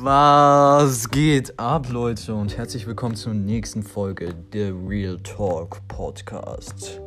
Was 0.00 1.10
geht 1.10 1.58
ab, 1.58 1.90
Leute, 1.90 2.32
und 2.32 2.56
herzlich 2.56 2.86
willkommen 2.86 3.16
zur 3.16 3.34
nächsten 3.34 3.82
Folge 3.82 4.32
der 4.52 4.72
Real 4.72 5.18
Talk 5.18 5.80
Podcast. 5.88 7.00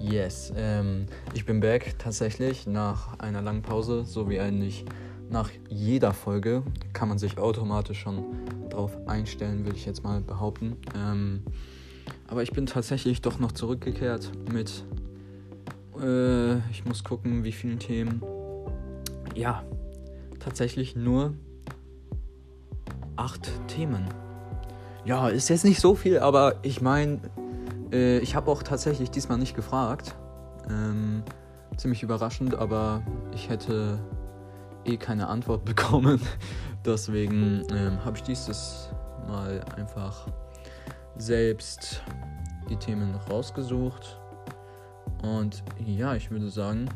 Yes, 0.00 0.52
ähm, 0.56 1.06
ich 1.34 1.46
bin 1.46 1.60
back 1.60 1.94
tatsächlich 1.96 2.66
nach 2.66 3.16
einer 3.20 3.40
langen 3.40 3.62
Pause, 3.62 4.04
so 4.04 4.28
wie 4.28 4.40
eigentlich 4.40 4.84
nach 5.30 5.48
jeder 5.68 6.12
Folge 6.12 6.64
kann 6.92 7.08
man 7.08 7.18
sich 7.18 7.38
automatisch 7.38 8.00
schon 8.00 8.24
drauf 8.68 8.96
einstellen, 9.06 9.64
würde 9.64 9.76
ich 9.76 9.86
jetzt 9.86 10.02
mal 10.02 10.20
behaupten. 10.20 10.76
Ähm, 10.96 11.44
aber 12.26 12.42
ich 12.42 12.50
bin 12.50 12.66
tatsächlich 12.66 13.22
doch 13.22 13.38
noch 13.38 13.52
zurückgekehrt 13.52 14.32
mit, 14.52 14.82
äh, 16.02 16.56
ich 16.72 16.84
muss 16.84 17.04
gucken, 17.04 17.44
wie 17.44 17.52
vielen 17.52 17.78
Themen. 17.78 18.20
Ja, 19.36 19.62
tatsächlich 20.40 20.96
nur 20.96 21.34
acht 23.18 23.50
Themen. 23.68 24.08
Ja, 25.04 25.28
ist 25.28 25.48
jetzt 25.48 25.64
nicht 25.64 25.80
so 25.80 25.94
viel, 25.94 26.18
aber 26.18 26.56
ich 26.62 26.80
meine, 26.80 27.20
äh, 27.92 28.18
ich 28.18 28.34
habe 28.36 28.50
auch 28.50 28.62
tatsächlich 28.62 29.10
diesmal 29.10 29.38
nicht 29.38 29.56
gefragt. 29.56 30.14
Ähm, 30.68 31.22
ziemlich 31.76 32.02
überraschend, 32.02 32.54
aber 32.54 33.02
ich 33.32 33.48
hätte 33.48 33.98
eh 34.84 34.96
keine 34.96 35.28
Antwort 35.28 35.64
bekommen. 35.64 36.20
Deswegen 36.84 37.64
ähm, 37.70 38.04
habe 38.04 38.16
ich 38.16 38.22
dieses 38.22 38.90
Mal 39.26 39.62
einfach 39.76 40.26
selbst 41.16 42.02
die 42.68 42.76
Themen 42.76 43.14
rausgesucht. 43.30 44.20
Und 45.22 45.64
ja, 45.84 46.14
ich 46.14 46.30
würde 46.30 46.48
sagen, 46.48 46.88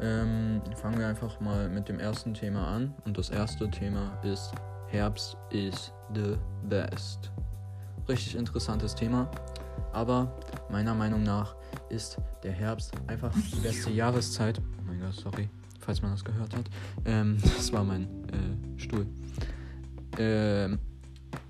ähm, 0.00 0.60
fangen 0.76 0.98
wir 0.98 1.08
einfach 1.08 1.40
mal 1.40 1.68
mit 1.68 1.88
dem 1.88 1.98
ersten 1.98 2.34
Thema 2.34 2.66
an. 2.66 2.94
Und 3.04 3.16
das 3.16 3.30
erste 3.30 3.70
Thema 3.70 4.18
ist 4.22 4.52
Herbst 4.94 5.36
is 5.50 5.92
the 6.14 6.36
best. 6.68 7.32
Richtig 8.08 8.36
interessantes 8.36 8.94
Thema. 8.94 9.28
Aber 9.92 10.32
meiner 10.70 10.94
Meinung 10.94 11.24
nach 11.24 11.56
ist 11.88 12.18
der 12.44 12.52
Herbst 12.52 12.92
einfach 13.08 13.32
die 13.34 13.56
beste 13.56 13.90
Jahreszeit. 13.90 14.60
Oh 14.60 14.82
mein 14.86 15.00
Gott, 15.00 15.14
sorry, 15.14 15.48
falls 15.80 16.00
man 16.00 16.12
das 16.12 16.24
gehört 16.24 16.54
hat. 16.54 16.66
Ähm, 17.06 17.38
das 17.42 17.72
war 17.72 17.82
mein 17.82 18.04
äh, 18.04 18.80
Stuhl. 18.80 19.04
Ähm, 20.16 20.78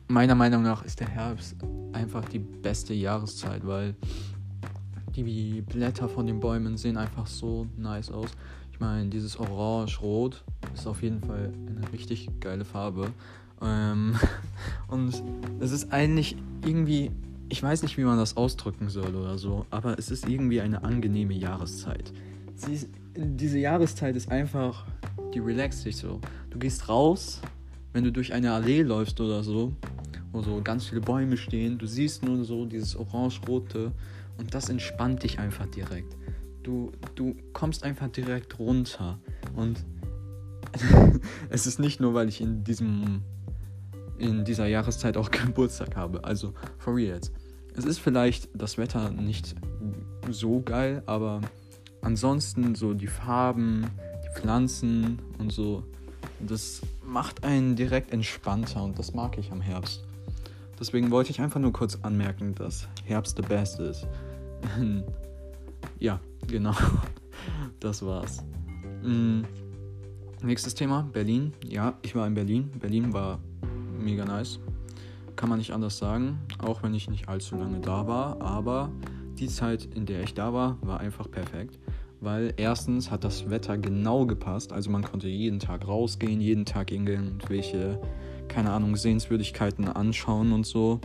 meiner 0.09 0.35
Meinung 0.35 0.63
nach 0.63 0.83
ist 0.83 1.01
der 1.01 1.09
Herbst 1.09 1.57
einfach 1.93 2.25
die 2.25 2.39
beste 2.39 2.95
Jahreszeit, 2.95 3.67
weil 3.67 3.95
die 5.15 5.61
Blätter 5.61 6.09
von 6.09 6.27
den 6.27 6.41
Bäumen 6.41 6.79
sehen 6.79 6.97
einfach 6.97 7.27
so 7.27 7.67
nice 7.77 8.11
aus. 8.11 8.31
Ich 8.75 8.81
meine, 8.81 9.09
dieses 9.09 9.39
Orange-Rot 9.39 10.43
ist 10.75 10.89
auf 10.89 11.01
jeden 11.01 11.21
Fall 11.21 11.53
eine 11.69 11.93
richtig 11.93 12.29
geile 12.41 12.65
Farbe. 12.65 13.07
Ähm, 13.63 14.17
und 14.89 15.15
es 15.61 15.71
ist 15.71 15.93
eigentlich 15.93 16.35
irgendwie, 16.67 17.13
ich 17.49 17.63
weiß 17.63 17.85
nicht, 17.85 17.97
wie 17.99 18.03
man 18.03 18.19
das 18.19 18.37
ausdrücken 18.37 18.89
soll 18.89 19.15
oder 19.15 19.39
so, 19.39 19.65
aber 19.71 19.97
es 19.97 20.11
ist 20.11 20.29
irgendwie 20.29 20.61
eine 20.61 20.83
angenehme 20.83 21.35
Jahreszeit. 21.35 22.13
Ist, 22.69 22.89
diese 23.15 23.61
Jahreszeit 23.61 24.17
ist 24.17 24.29
einfach, 24.33 24.85
die 25.33 25.39
relaxt 25.39 25.85
dich 25.85 25.97
so. 25.97 26.21
Du 26.51 26.59
gehst 26.59 26.89
raus, 26.89 27.43
wenn 27.93 28.03
du 28.03 28.11
durch 28.11 28.33
eine 28.33 28.51
Allee 28.51 28.83
läufst 28.83 29.21
oder 29.21 29.45
so, 29.45 29.73
wo 30.33 30.43
so 30.43 30.61
ganz 30.65 30.87
viele 30.87 31.01
Bäume 31.01 31.37
stehen, 31.37 31.79
du 31.79 31.87
siehst 31.87 32.25
nur 32.25 32.45
so 32.45 32.67
dieses 32.67 32.97
orange-rote 32.97 33.93
und 34.37 34.53
das 34.53 34.69
entspannt 34.69 35.23
dich 35.23 35.39
einfach 35.39 35.67
direkt. 35.67 36.17
Du, 36.65 36.91
du 37.15 37.37
kommst 37.53 37.85
einfach 37.85 38.09
direkt 38.09 38.59
runter. 38.59 39.21
Und 39.55 39.85
es 41.51 41.69
ist 41.69 41.79
nicht 41.79 42.01
nur, 42.01 42.15
weil 42.15 42.29
ich 42.29 42.41
in 42.41 42.65
diesem 42.65 43.23
in 44.19 44.45
dieser 44.45 44.67
Jahreszeit 44.67 45.17
auch 45.17 45.31
Geburtstag 45.31 45.97
habe. 45.97 46.25
Also 46.25 46.53
for 46.79 46.97
real. 46.97 47.21
Es 47.77 47.85
ist 47.85 47.99
vielleicht 47.99 48.49
das 48.55 48.79
Wetter 48.79 49.11
nicht 49.11 49.55
so 50.31 50.61
geil, 50.61 51.03
aber 51.07 51.41
ansonsten 52.03 52.75
so 52.75 52.95
die 52.95 53.09
Farben, 53.09 53.87
die 54.25 54.41
Pflanzen 54.41 55.19
und 55.39 55.53
so, 55.53 55.83
das 56.41 56.83
macht 57.05 57.45
einen 57.45 57.75
direkt 57.75 58.13
entspannter 58.13 58.83
und 58.83 58.99
das 58.99 59.13
mag 59.15 59.39
ich 59.39 59.51
am 59.51 59.61
Herbst. 59.61 60.05
Deswegen 60.79 61.11
wollte 61.11 61.31
ich 61.31 61.41
einfach 61.41 61.61
nur 61.61 61.73
kurz 61.73 61.99
anmerken, 62.03 62.55
dass 62.55 62.89
Herbst 63.05 63.37
the 63.37 63.43
best 63.43 63.81
ist. 63.81 64.07
ja, 65.99 66.21
genau. 66.47 66.75
Das 67.81 68.05
war's. 68.05 68.43
Mhm. 69.03 69.45
Nächstes 70.43 70.75
Thema, 70.75 71.03
Berlin. 71.13 71.53
Ja, 71.63 71.99
ich 72.01 72.15
war 72.15 72.27
in 72.27 72.33
Berlin. 72.33 72.71
Berlin 72.79 73.13
war 73.13 73.41
mega 74.01 74.25
nice. 74.25 74.59
Kann 75.37 75.51
man 75.51 75.59
nicht 75.59 75.73
anders 75.73 75.99
sagen, 75.99 76.39
auch 76.59 76.83
wenn 76.83 76.95
ich 76.95 77.11
nicht 77.11 77.29
allzu 77.29 77.57
lange 77.57 77.81
da 77.81 78.07
war. 78.07 78.41
Aber 78.41 78.91
die 79.39 79.49
Zeit, 79.49 79.85
in 79.95 80.07
der 80.07 80.23
ich 80.23 80.33
da 80.33 80.55
war, 80.55 80.79
war 80.81 81.01
einfach 81.01 81.31
perfekt. 81.31 81.79
Weil 82.21 82.55
erstens 82.57 83.11
hat 83.11 83.25
das 83.25 83.51
Wetter 83.51 83.77
genau 83.77 84.25
gepasst. 84.25 84.73
Also 84.73 84.91
man 84.91 85.03
konnte 85.03 85.29
jeden 85.29 85.59
Tag 85.59 85.87
rausgehen, 85.87 86.41
jeden 86.41 86.65
Tag 86.65 86.91
irgendwelche 86.91 88.01
keine 88.49 88.71
Ahnung, 88.71 88.97
Sehenswürdigkeiten 88.97 89.89
anschauen 89.89 90.53
und 90.53 90.67
so. 90.67 91.01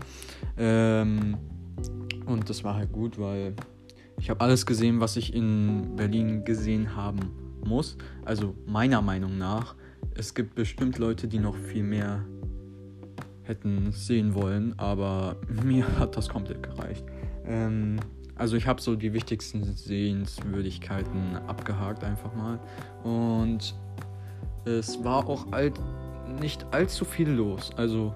Ähm, 0.57 1.37
und 2.25 2.49
das 2.49 2.63
war 2.63 2.75
halt 2.75 2.91
gut, 2.91 3.17
weil 3.17 3.55
ich 4.19 4.29
habe 4.29 4.41
alles 4.41 4.65
gesehen, 4.65 4.99
was 4.99 5.15
ich 5.15 5.33
in 5.33 5.95
Berlin 5.95 6.43
gesehen 6.43 6.95
haben 6.95 7.31
muss. 7.65 7.97
Also 8.25 8.55
meiner 8.65 9.01
Meinung 9.01 9.37
nach. 9.37 9.75
Es 10.15 10.33
gibt 10.33 10.55
bestimmt 10.55 10.97
Leute, 10.97 11.27
die 11.27 11.39
noch 11.39 11.55
viel 11.55 11.83
mehr 11.83 12.25
hätten 13.43 13.91
sehen 13.91 14.35
wollen, 14.35 14.77
aber 14.77 15.37
mir 15.63 15.85
hat 15.97 16.17
das 16.17 16.29
komplett 16.29 16.63
gereicht. 16.63 17.03
Ähm, 17.45 17.99
also 18.35 18.55
ich 18.55 18.67
habe 18.67 18.81
so 18.81 18.95
die 18.95 19.13
wichtigsten 19.13 19.63
Sehenswürdigkeiten 19.63 21.35
abgehakt 21.47 22.03
einfach 22.03 22.33
mal. 22.35 22.59
Und 23.03 23.75
es 24.65 25.03
war 25.03 25.27
auch 25.27 25.51
alt 25.51 25.79
nicht 26.41 26.65
allzu 26.71 27.05
viel 27.05 27.29
los. 27.29 27.71
Also 27.75 28.13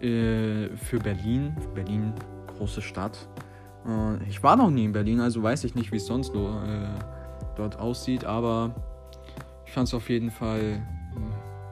äh, 0.00 0.68
für 0.76 0.98
Berlin, 0.98 1.56
Berlin, 1.74 2.12
große 2.56 2.82
Stadt. 2.82 3.28
Äh, 3.86 4.28
ich 4.28 4.42
war 4.42 4.56
noch 4.56 4.70
nie 4.70 4.84
in 4.84 4.92
Berlin, 4.92 5.20
also 5.20 5.42
weiß 5.42 5.64
ich 5.64 5.74
nicht, 5.74 5.92
wie 5.92 5.96
es 5.96 6.06
sonst 6.06 6.32
so, 6.32 6.48
äh, 6.48 6.88
dort 7.56 7.78
aussieht, 7.78 8.24
aber 8.24 8.74
ich 9.66 9.72
fand 9.72 9.88
es 9.88 9.94
auf 9.94 10.08
jeden 10.08 10.30
Fall 10.30 10.82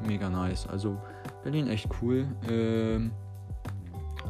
mega 0.07 0.29
nice. 0.29 0.67
Also 0.67 0.99
Berlin 1.43 1.69
echt 1.69 1.89
cool. 2.03 2.27
Ähm, 2.49 3.13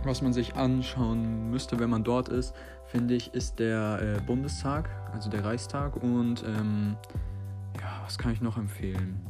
was 0.05 0.23
man 0.23 0.33
sich 0.33 0.55
anschauen 0.55 1.51
müsste, 1.51 1.79
wenn 1.79 1.91
man 1.91 2.05
dort 2.05 2.29
ist, 2.29 2.55
finde 2.87 3.15
ich, 3.15 3.35
ist 3.35 3.59
der 3.59 4.01
äh, 4.01 4.21
Bundestag, 4.21 4.89
also 5.13 5.29
der 5.31 5.45
Reichstag. 5.45 5.97
Und 5.97 6.45
ähm, 6.47 6.97
ja, 7.81 8.03
was 8.05 8.17
kann 8.17 8.33
ich 8.33 8.41
noch 8.41 8.57
empfehlen? 8.57 9.21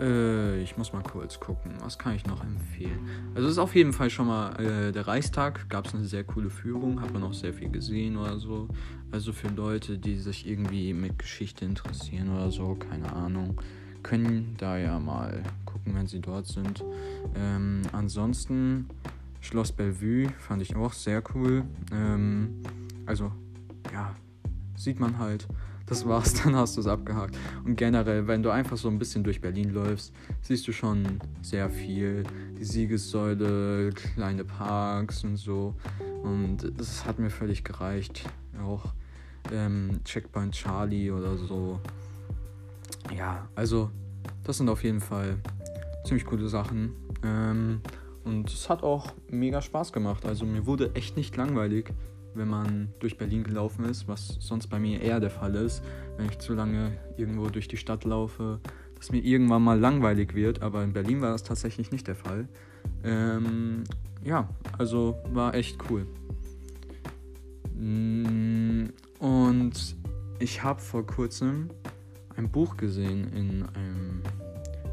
Äh, 0.00 0.62
ich 0.62 0.76
muss 0.76 0.92
mal 0.92 1.02
kurz 1.02 1.40
gucken. 1.40 1.72
Was 1.80 1.98
kann 1.98 2.14
ich 2.14 2.26
noch 2.26 2.42
empfehlen? 2.42 3.08
Also 3.34 3.48
es 3.48 3.52
ist 3.52 3.58
auf 3.58 3.74
jeden 3.74 3.92
Fall 3.92 4.10
schon 4.10 4.26
mal 4.26 4.52
äh, 4.60 4.92
der 4.92 5.06
Reichstag. 5.06 5.68
Gab 5.68 5.86
es 5.86 5.94
eine 5.94 6.04
sehr 6.04 6.24
coole 6.24 6.50
Führung. 6.50 7.00
Hat 7.00 7.12
man 7.12 7.22
auch 7.22 7.34
sehr 7.34 7.52
viel 7.52 7.70
gesehen 7.70 8.16
oder 8.16 8.38
so. 8.38 8.68
Also 9.10 9.32
für 9.32 9.48
Leute, 9.48 9.98
die 9.98 10.16
sich 10.16 10.46
irgendwie 10.46 10.92
mit 10.92 11.18
Geschichte 11.18 11.64
interessieren 11.64 12.34
oder 12.34 12.50
so, 12.50 12.74
keine 12.74 13.12
Ahnung, 13.12 13.60
können 14.02 14.54
da 14.58 14.78
ja 14.78 14.98
mal 14.98 15.42
gucken, 15.64 15.94
wenn 15.94 16.06
sie 16.06 16.20
dort 16.20 16.46
sind. 16.46 16.84
Ähm, 17.34 17.82
ansonsten 17.92 18.88
Schloss 19.40 19.72
Bellevue 19.72 20.28
fand 20.38 20.62
ich 20.62 20.74
auch 20.76 20.92
sehr 20.92 21.22
cool. 21.34 21.64
Ähm, 21.92 22.62
also 23.06 23.30
ja, 23.92 24.14
sieht 24.76 25.00
man 25.00 25.18
halt 25.18 25.46
das 25.86 26.06
war's, 26.06 26.34
dann 26.42 26.56
hast 26.56 26.76
du 26.76 26.80
es 26.80 26.86
abgehakt. 26.86 27.36
Und 27.64 27.76
generell, 27.76 28.26
wenn 28.26 28.42
du 28.42 28.50
einfach 28.50 28.76
so 28.76 28.88
ein 28.88 28.98
bisschen 28.98 29.24
durch 29.24 29.40
Berlin 29.40 29.70
läufst, 29.70 30.12
siehst 30.42 30.66
du 30.68 30.72
schon 30.72 31.20
sehr 31.42 31.70
viel. 31.70 32.24
Die 32.58 32.64
Siegessäule, 32.64 33.90
kleine 33.92 34.44
Parks 34.44 35.24
und 35.24 35.36
so. 35.36 35.74
Und 36.22 36.72
das 36.76 37.04
hat 37.06 37.18
mir 37.18 37.30
völlig 37.30 37.64
gereicht. 37.64 38.28
Auch 38.62 38.92
ähm, 39.52 40.00
Checkpoint 40.04 40.54
Charlie 40.54 41.10
oder 41.10 41.36
so. 41.36 41.80
Ja, 43.16 43.48
also 43.54 43.90
das 44.44 44.58
sind 44.58 44.68
auf 44.68 44.82
jeden 44.82 45.00
Fall 45.00 45.38
ziemlich 46.04 46.26
coole 46.26 46.48
Sachen. 46.48 46.92
Ähm, 47.22 47.80
und 48.24 48.52
es 48.52 48.68
hat 48.68 48.82
auch 48.82 49.12
mega 49.30 49.62
Spaß 49.62 49.92
gemacht. 49.92 50.26
Also 50.26 50.46
mir 50.46 50.66
wurde 50.66 50.94
echt 50.94 51.16
nicht 51.16 51.36
langweilig 51.36 51.92
wenn 52.36 52.48
man 52.48 52.88
durch 52.98 53.18
Berlin 53.18 53.44
gelaufen 53.44 53.84
ist, 53.84 54.08
was 54.08 54.36
sonst 54.40 54.68
bei 54.68 54.78
mir 54.78 55.00
eher 55.00 55.20
der 55.20 55.30
Fall 55.30 55.54
ist, 55.54 55.82
wenn 56.16 56.26
ich 56.26 56.38
zu 56.38 56.54
lange 56.54 56.92
irgendwo 57.16 57.48
durch 57.48 57.68
die 57.68 57.76
Stadt 57.76 58.04
laufe, 58.04 58.60
dass 58.96 59.12
mir 59.12 59.22
irgendwann 59.22 59.62
mal 59.62 59.78
langweilig 59.78 60.34
wird, 60.34 60.62
aber 60.62 60.82
in 60.82 60.92
Berlin 60.92 61.20
war 61.20 61.32
das 61.32 61.42
tatsächlich 61.42 61.90
nicht 61.90 62.06
der 62.06 62.16
Fall. 62.16 62.48
Ähm, 63.04 63.84
ja, 64.24 64.48
also 64.78 65.16
war 65.32 65.54
echt 65.54 65.78
cool. 65.90 66.06
Mm, 67.74 68.86
und 69.18 69.96
ich 70.38 70.62
habe 70.62 70.80
vor 70.80 71.06
kurzem 71.06 71.68
ein 72.36 72.50
Buch 72.50 72.76
gesehen 72.76 73.32
in 73.32 73.62
einem 73.74 74.22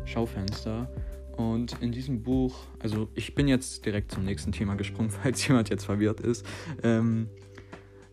Schaufenster. 0.06 0.88
Und 1.38 1.82
in 1.82 1.92
diesem 1.92 2.22
Buch, 2.22 2.56
also 2.80 3.10
ich 3.16 3.34
bin 3.34 3.48
jetzt 3.48 3.86
direkt 3.86 4.12
zum 4.12 4.24
nächsten 4.24 4.52
Thema 4.52 4.76
gesprungen, 4.76 5.10
falls 5.24 5.48
jemand 5.48 5.70
jetzt 5.70 5.86
verwirrt 5.86 6.20
ist. 6.20 6.46
Ähm, 6.84 7.30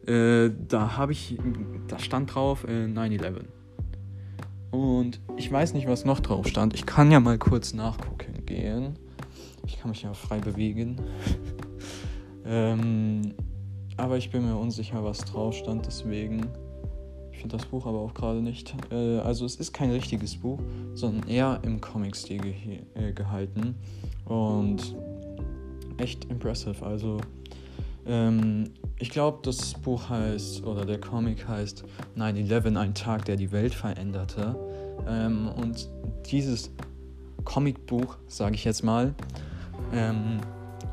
äh, 0.06 0.50
da 0.68 0.96
habe 0.96 1.12
ich, 1.12 1.36
da 1.88 1.98
stand 1.98 2.34
drauf 2.34 2.64
äh, 2.64 2.86
9-11. 2.86 3.44
Und 4.70 5.20
ich 5.36 5.50
weiß 5.50 5.74
nicht, 5.74 5.88
was 5.88 6.04
noch 6.04 6.20
drauf 6.20 6.46
stand. 6.46 6.74
Ich 6.74 6.86
kann 6.86 7.10
ja 7.10 7.20
mal 7.20 7.38
kurz 7.38 7.72
nachgucken 7.74 8.46
gehen. 8.46 8.98
Ich 9.66 9.80
kann 9.80 9.90
mich 9.90 10.02
ja 10.02 10.14
frei 10.14 10.38
bewegen. 10.38 10.96
ähm, 12.44 13.34
aber 13.96 14.16
ich 14.16 14.30
bin 14.30 14.46
mir 14.46 14.56
unsicher, 14.56 15.04
was 15.04 15.18
drauf 15.18 15.54
stand, 15.54 15.86
deswegen. 15.86 16.46
Finde 17.40 17.56
das 17.56 17.64
Buch 17.64 17.86
aber 17.86 17.98
auch 17.98 18.12
gerade 18.12 18.42
nicht. 18.42 18.74
Äh, 18.90 19.18
also 19.20 19.46
es 19.46 19.56
ist 19.56 19.72
kein 19.72 19.90
richtiges 19.90 20.36
Buch, 20.36 20.58
sondern 20.92 21.26
eher 21.26 21.58
im 21.62 21.80
Comic-Stil 21.80 22.38
ge 22.38 22.54
äh, 22.94 23.12
gehalten. 23.12 23.76
Und 24.26 24.94
echt 25.96 26.26
impressive. 26.26 26.84
Also 26.84 27.18
ähm, 28.06 28.64
ich 28.98 29.08
glaube, 29.08 29.38
das 29.42 29.72
Buch 29.72 30.10
heißt, 30.10 30.64
oder 30.66 30.84
der 30.84 31.00
Comic 31.00 31.48
heißt 31.48 31.84
9-11, 32.14 32.76
ein 32.76 32.94
Tag, 32.94 33.24
der 33.24 33.36
die 33.36 33.52
Welt 33.52 33.72
veränderte. 33.72 34.54
Ähm, 35.08 35.48
und 35.48 35.88
dieses 36.30 36.70
Comicbuch, 37.44 38.18
sage 38.26 38.54
ich 38.54 38.64
jetzt 38.64 38.84
mal, 38.84 39.14
ähm, 39.94 40.40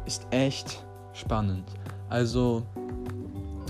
ist 0.05 0.25
echt 0.31 0.85
spannend. 1.11 1.65
Also, 2.07 2.63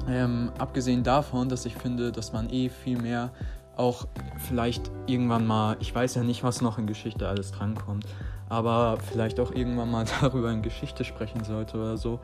ähm, 0.08 0.52
abgesehen 0.58 1.04
davon, 1.04 1.50
dass 1.50 1.66
ich 1.66 1.76
finde, 1.76 2.12
dass 2.12 2.34
man 2.34 2.50
eh 2.50 2.70
viel 2.70 3.00
mehr 3.02 3.32
auch 3.76 4.08
vielleicht 4.48 4.92
irgendwann 5.06 5.46
mal, 5.46 5.78
ich 5.80 5.94
weiß 5.94 6.16
ja 6.16 6.24
nicht, 6.24 6.44
was 6.44 6.62
noch 6.62 6.78
in 6.78 6.88
Geschichte 6.88 7.28
alles 7.28 7.52
drankommt, 7.52 8.06
aber 8.50 8.98
vielleicht 8.98 9.40
auch 9.40 9.52
irgendwann 9.52 9.92
mal 9.92 10.06
darüber 10.22 10.52
in 10.52 10.62
Geschichte 10.62 11.04
sprechen 11.04 11.44
sollte 11.44 11.78
oder 11.78 11.98
so, 11.98 12.20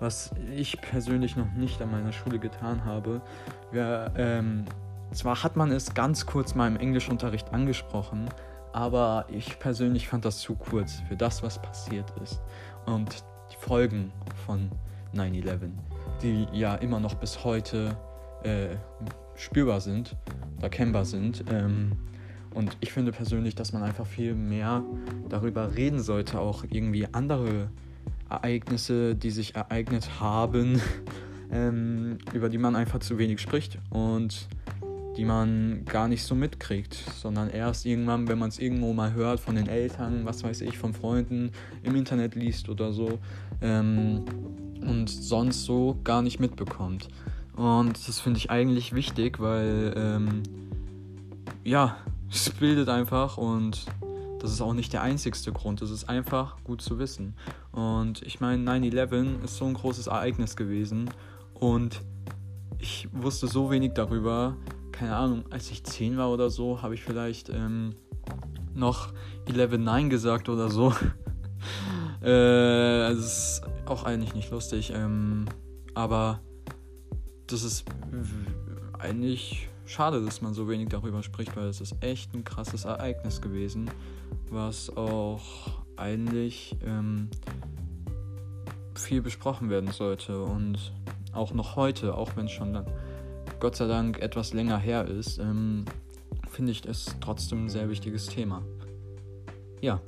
was 0.00 0.30
ich 0.54 0.80
persönlich 0.80 1.36
noch 1.36 1.50
nicht 1.52 1.80
an 1.80 1.90
meiner 1.90 2.12
Schule 2.12 2.38
getan 2.38 2.84
habe. 2.84 3.22
Wir, 3.72 4.12
ähm, 4.16 4.66
zwar 5.12 5.42
hat 5.42 5.56
man 5.56 5.70
es 5.70 5.94
ganz 5.94 6.26
kurz 6.26 6.54
mal 6.54 6.66
im 6.66 6.76
Englischunterricht 6.76 7.52
angesprochen, 7.54 8.28
aber 8.72 9.24
ich 9.28 9.58
persönlich 9.58 10.08
fand 10.08 10.26
das 10.26 10.38
zu 10.40 10.54
kurz 10.54 11.00
für 11.08 11.16
das, 11.16 11.42
was 11.42 11.60
passiert 11.60 12.12
ist 12.22 12.42
und 12.84 13.24
die 13.50 13.56
Folgen 13.56 14.12
von 14.44 14.70
9-11, 15.14 15.70
die 16.22 16.46
ja 16.52 16.74
immer 16.76 17.00
noch 17.00 17.14
bis 17.14 17.44
heute 17.44 17.96
äh, 18.42 18.76
spürbar 19.34 19.80
sind, 19.80 20.16
erkennbar 20.60 21.04
sind. 21.04 21.44
Ähm, 21.50 21.92
und 22.54 22.76
ich 22.80 22.92
finde 22.92 23.12
persönlich, 23.12 23.54
dass 23.54 23.72
man 23.72 23.82
einfach 23.82 24.06
viel 24.06 24.34
mehr 24.34 24.82
darüber 25.28 25.76
reden 25.76 26.00
sollte, 26.00 26.40
auch 26.40 26.64
irgendwie 26.70 27.06
andere 27.12 27.70
Ereignisse, 28.28 29.14
die 29.14 29.30
sich 29.30 29.54
ereignet 29.54 30.20
haben, 30.20 30.80
ähm, 31.52 32.18
über 32.32 32.48
die 32.48 32.58
man 32.58 32.76
einfach 32.76 33.00
zu 33.00 33.18
wenig 33.18 33.40
spricht 33.40 33.78
und 33.90 34.48
die 35.16 35.24
man 35.24 35.84
gar 35.84 36.06
nicht 36.06 36.22
so 36.22 36.36
mitkriegt, 36.36 36.94
sondern 36.94 37.50
erst 37.50 37.86
irgendwann, 37.86 38.28
wenn 38.28 38.38
man 38.38 38.50
es 38.50 38.60
irgendwo 38.60 38.92
mal 38.92 39.14
hört 39.14 39.40
von 39.40 39.56
den 39.56 39.66
Eltern, 39.66 40.24
was 40.24 40.44
weiß 40.44 40.60
ich, 40.60 40.78
von 40.78 40.94
Freunden, 40.94 41.50
im 41.82 41.96
Internet 41.96 42.36
liest 42.36 42.68
oder 42.68 42.92
so 42.92 43.18
ähm, 43.60 44.24
und 44.82 45.08
sonst 45.08 45.64
so 45.64 45.98
gar 46.04 46.22
nicht 46.22 46.40
mitbekommt. 46.40 47.08
Und 47.56 48.06
das 48.06 48.20
finde 48.20 48.38
ich 48.38 48.50
eigentlich 48.50 48.94
wichtig, 48.94 49.40
weil 49.40 49.92
ähm, 49.96 50.42
ja, 51.64 51.96
es 52.30 52.50
bildet 52.50 52.88
einfach 52.88 53.36
und 53.36 53.86
das 54.40 54.52
ist 54.52 54.60
auch 54.60 54.74
nicht 54.74 54.92
der 54.92 55.02
einzigste 55.02 55.52
Grund. 55.52 55.82
Es 55.82 55.90
ist 55.90 56.08
einfach 56.08 56.56
gut 56.62 56.80
zu 56.80 56.98
wissen. 56.98 57.34
Und 57.72 58.22
ich 58.22 58.40
meine, 58.40 58.62
9-11 58.70 59.42
ist 59.42 59.56
so 59.56 59.64
ein 59.64 59.74
großes 59.74 60.06
Ereignis 60.06 60.54
gewesen 60.54 61.10
und 61.54 62.02
ich 62.78 63.08
wusste 63.12 63.48
so 63.48 63.70
wenig 63.70 63.92
darüber. 63.94 64.56
Keine 64.92 65.16
Ahnung, 65.16 65.44
als 65.50 65.70
ich 65.70 65.82
10 65.84 66.16
war 66.16 66.30
oder 66.30 66.50
so, 66.50 66.82
habe 66.82 66.94
ich 66.94 67.02
vielleicht 67.02 67.48
ähm, 67.48 67.94
noch 68.74 69.12
11-9 69.46 70.08
gesagt 70.08 70.48
oder 70.48 70.70
so. 70.70 70.94
äh, 72.22 73.10
es 73.10 73.18
ist 73.18 73.62
auch 73.90 74.04
eigentlich 74.04 74.34
nicht 74.34 74.50
lustig. 74.50 74.92
Ähm, 74.94 75.46
aber 75.94 76.40
das 77.46 77.62
ist 77.62 77.84
eigentlich 78.98 79.68
schade, 79.86 80.24
dass 80.24 80.42
man 80.42 80.54
so 80.54 80.68
wenig 80.68 80.88
darüber 80.88 81.22
spricht, 81.22 81.56
weil 81.56 81.66
es 81.66 81.80
ist 81.80 81.96
echt 82.00 82.34
ein 82.34 82.44
krasses 82.44 82.84
Ereignis 82.84 83.40
gewesen, 83.40 83.90
was 84.50 84.94
auch 84.96 85.42
eigentlich 85.96 86.76
ähm, 86.84 87.28
viel 88.94 89.22
besprochen 89.22 89.70
werden 89.70 89.90
sollte 89.90 90.42
und 90.42 90.92
auch 91.32 91.52
noch 91.52 91.76
heute, 91.76 92.14
auch 92.14 92.36
wenn 92.36 92.46
es 92.46 92.52
schon 92.52 92.84
Gott 93.60 93.76
sei 93.76 93.86
Dank 93.86 94.18
etwas 94.20 94.52
länger 94.52 94.78
her 94.78 95.06
ist, 95.06 95.38
ähm, 95.38 95.84
finde 96.50 96.72
ich 96.72 96.84
es 96.84 97.16
trotzdem 97.20 97.64
ein 97.64 97.68
sehr 97.68 97.88
wichtiges 97.88 98.26
Thema. 98.26 98.62
Ja. 99.80 100.00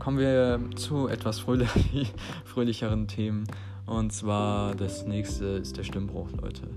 Kommen 0.00 0.18
wir 0.18 0.58
zu 0.74 1.06
etwas 1.06 1.38
fröhlich 1.38 2.12
fröhlicheren 2.44 3.06
Themen. 3.06 3.44
Und 3.86 4.12
zwar 4.12 4.74
das 4.74 5.06
nächste 5.06 5.44
ist 5.44 5.76
der 5.76 5.84
Stimmbruch, 5.84 6.30
Leute 6.32 6.68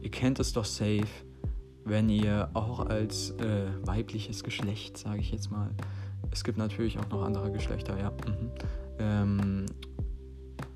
ihr 0.00 0.10
kennt 0.10 0.40
es 0.40 0.52
doch 0.52 0.64
safe, 0.64 1.06
wenn 1.84 2.08
ihr 2.08 2.50
auch 2.54 2.80
als 2.86 3.30
äh, 3.32 3.66
weibliches 3.82 4.42
Geschlecht, 4.42 4.98
sage 4.98 5.20
ich 5.20 5.32
jetzt 5.32 5.50
mal, 5.50 5.70
es 6.30 6.44
gibt 6.44 6.58
natürlich 6.58 6.98
auch 6.98 7.08
noch 7.10 7.22
andere 7.22 7.50
Geschlechter, 7.50 7.98
ja, 7.98 8.10
mhm. 8.10 8.50
ähm, 8.98 9.66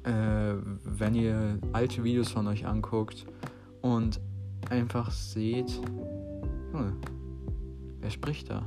äh, 0.05 0.55
wenn 0.85 1.15
ihr 1.15 1.59
alte 1.73 2.05
Videos 2.05 2.31
von 2.31 2.47
euch 2.47 2.67
anguckt 2.67 3.27
und 3.83 4.21
einfach 4.71 5.11
seht, 5.11 5.81
Junge, 6.73 6.97
wer 8.01 8.11
spricht 8.11 8.51
da? 8.51 8.67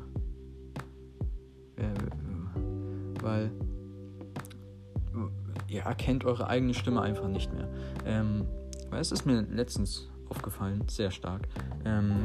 Wer, 1.75 1.93
weil 3.21 3.51
ihr 5.67 5.81
erkennt 5.81 6.25
eure 6.25 6.47
eigene 6.47 6.73
Stimme 6.73 7.01
einfach 7.01 7.27
nicht 7.27 7.53
mehr. 7.53 7.67
Ähm, 8.05 8.45
weil 8.89 9.01
es 9.01 9.11
ist 9.11 9.25
mir 9.25 9.41
letztens 9.41 10.09
aufgefallen, 10.29 10.83
sehr 10.87 11.11
stark, 11.11 11.47
ähm, 11.85 12.15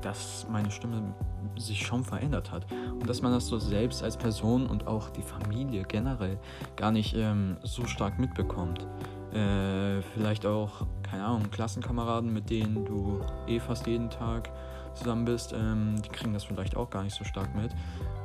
dass 0.00 0.46
meine 0.50 0.70
Stimme 0.70 1.14
sich 1.58 1.84
schon 1.86 2.04
verändert 2.04 2.50
hat 2.50 2.66
und 2.92 3.08
dass 3.08 3.22
man 3.22 3.32
das 3.32 3.46
so 3.46 3.58
selbst 3.58 4.02
als 4.02 4.16
Person 4.16 4.66
und 4.66 4.86
auch 4.86 5.10
die 5.10 5.22
Familie 5.22 5.82
generell 5.82 6.38
gar 6.76 6.92
nicht 6.92 7.14
ähm, 7.16 7.56
so 7.62 7.84
stark 7.86 8.18
mitbekommt. 8.18 8.86
Äh, 9.32 10.02
vielleicht 10.14 10.46
auch, 10.46 10.86
keine 11.02 11.24
Ahnung, 11.24 11.50
Klassenkameraden, 11.50 12.32
mit 12.32 12.50
denen 12.50 12.84
du 12.84 13.20
eh 13.46 13.60
fast 13.60 13.86
jeden 13.86 14.10
Tag 14.10 14.50
zusammen 14.94 15.24
bist, 15.24 15.52
ähm, 15.52 16.00
die 16.02 16.08
kriegen 16.08 16.34
das 16.34 16.44
vielleicht 16.44 16.76
auch 16.76 16.90
gar 16.90 17.02
nicht 17.02 17.16
so 17.16 17.24
stark 17.24 17.54
mit. 17.54 17.72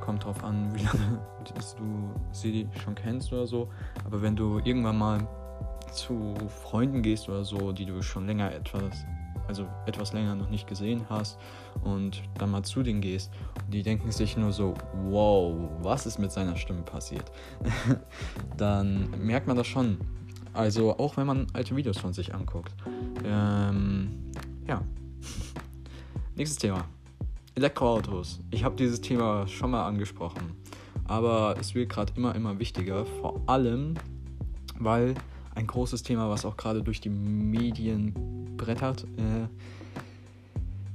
Kommt 0.07 0.23
drauf 0.23 0.43
an, 0.43 0.73
wie 0.73 0.83
lange 0.83 1.19
du 1.77 2.09
sie 2.31 2.67
schon 2.83 2.95
kennst 2.95 3.31
oder 3.31 3.45
so. 3.45 3.69
Aber 4.05 4.23
wenn 4.23 4.35
du 4.35 4.59
irgendwann 4.63 4.97
mal 4.97 5.27
zu 5.91 6.33
Freunden 6.63 7.03
gehst 7.03 7.29
oder 7.29 7.43
so, 7.43 7.71
die 7.71 7.85
du 7.85 8.01
schon 8.01 8.25
länger 8.25 8.51
etwas, 8.51 9.05
also 9.47 9.67
etwas 9.85 10.13
länger 10.13 10.33
noch 10.33 10.49
nicht 10.49 10.67
gesehen 10.67 11.05
hast 11.09 11.37
und 11.83 12.23
dann 12.39 12.51
mal 12.51 12.63
zu 12.63 12.83
denen 12.83 13.01
gehst 13.01 13.31
die 13.69 13.83
denken 13.83 14.11
sich 14.11 14.37
nur 14.37 14.51
so, 14.51 14.73
wow, 15.09 15.53
was 15.81 16.05
ist 16.05 16.19
mit 16.19 16.31
seiner 16.31 16.55
Stimme 16.55 16.81
passiert? 16.81 17.31
dann 18.57 19.09
merkt 19.19 19.47
man 19.47 19.57
das 19.57 19.67
schon. 19.67 19.97
Also 20.53 20.97
auch 20.97 21.17
wenn 21.17 21.27
man 21.27 21.47
alte 21.53 21.75
Videos 21.75 21.97
von 21.97 22.13
sich 22.13 22.33
anguckt. 22.33 22.73
Ähm, 23.23 24.31
ja. 24.67 24.81
Nächstes 26.35 26.57
Thema. 26.57 26.85
Elektroautos. 27.57 28.39
Ich 28.51 28.63
habe 28.63 28.75
dieses 28.75 29.01
Thema 29.01 29.47
schon 29.47 29.71
mal 29.71 29.87
angesprochen. 29.87 30.51
Aber 31.05 31.55
es 31.59 31.73
wird 31.73 31.89
gerade 31.89 32.13
immer, 32.15 32.35
immer 32.35 32.59
wichtiger. 32.59 33.03
Vor 33.03 33.41
allem, 33.47 33.95
weil 34.77 35.15
ein 35.55 35.65
großes 35.65 36.03
Thema, 36.03 36.29
was 36.29 36.45
auch 36.45 36.55
gerade 36.55 36.83
durch 36.83 37.01
die 37.01 37.09
Medien 37.09 38.13
brettert, 38.57 39.07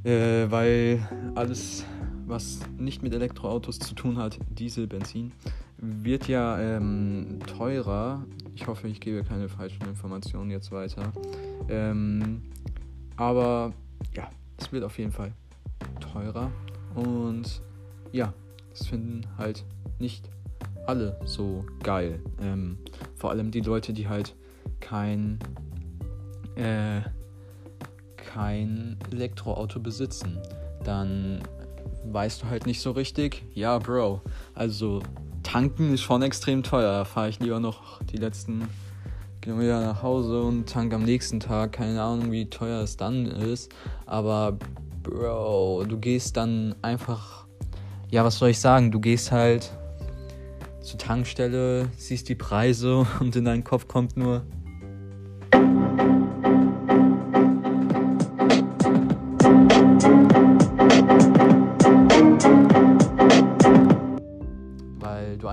äh, 0.04 0.44
äh, 0.44 0.50
weil 0.52 1.04
alles, 1.34 1.84
was 2.26 2.60
nicht 2.78 3.02
mit 3.02 3.12
Elektroautos 3.12 3.80
zu 3.80 3.96
tun 3.96 4.16
hat, 4.16 4.38
Diesel, 4.48 4.86
Benzin, 4.86 5.32
wird 5.78 6.28
ja 6.28 6.60
ähm, 6.60 7.40
teurer. 7.58 8.24
Ich 8.54 8.68
hoffe, 8.68 8.86
ich 8.86 9.00
gebe 9.00 9.24
keine 9.24 9.48
falschen 9.48 9.84
Informationen 9.88 10.52
jetzt 10.52 10.70
weiter. 10.70 11.12
Ähm, 11.68 12.42
aber 13.16 13.72
ja, 14.14 14.30
es 14.58 14.70
wird 14.70 14.84
auf 14.84 14.96
jeden 14.96 15.10
Fall 15.10 15.32
teurer. 16.02 16.50
Und 16.94 17.62
ja, 18.12 18.32
das 18.70 18.86
finden 18.86 19.26
halt 19.38 19.64
nicht 19.98 20.28
alle 20.86 21.18
so 21.24 21.64
geil. 21.82 22.20
Ähm, 22.40 22.78
vor 23.14 23.30
allem 23.30 23.50
die 23.50 23.60
Leute, 23.60 23.92
die 23.92 24.08
halt 24.08 24.34
kein, 24.80 25.38
äh, 26.56 27.00
kein 28.16 28.96
Elektroauto 29.10 29.80
besitzen, 29.80 30.38
dann 30.84 31.42
weißt 32.04 32.42
du 32.42 32.46
halt 32.46 32.66
nicht 32.66 32.80
so 32.80 32.90
richtig. 32.90 33.44
Ja, 33.54 33.78
Bro. 33.78 34.20
Also 34.54 35.02
tanken 35.42 35.94
ist 35.94 36.02
schon 36.02 36.22
extrem 36.22 36.62
teuer. 36.62 36.92
Da 36.92 37.04
fahre 37.04 37.28
ich 37.28 37.38
lieber 37.40 37.60
noch 37.60 38.02
die 38.04 38.16
letzten 38.16 38.68
Kilometer 39.40 39.80
nach 39.80 40.02
Hause 40.02 40.42
und 40.42 40.68
tank 40.68 40.92
am 40.94 41.02
nächsten 41.02 41.40
Tag. 41.40 41.72
Keine 41.72 42.02
Ahnung, 42.02 42.32
wie 42.32 42.48
teuer 42.48 42.82
es 42.82 42.96
dann 42.96 43.26
ist. 43.26 43.72
Aber 44.06 44.58
Bro, 45.02 45.84
du 45.88 45.98
gehst 45.98 46.36
dann 46.36 46.74
einfach. 46.82 47.46
Ja, 48.10 48.24
was 48.24 48.38
soll 48.38 48.50
ich 48.50 48.60
sagen? 48.60 48.90
Du 48.90 49.00
gehst 49.00 49.32
halt 49.32 49.72
zur 50.80 50.98
Tankstelle, 50.98 51.88
siehst 51.96 52.28
die 52.28 52.34
Preise 52.34 53.06
und 53.20 53.34
in 53.36 53.44
deinen 53.44 53.64
Kopf 53.64 53.88
kommt 53.88 54.16
nur 54.16 54.42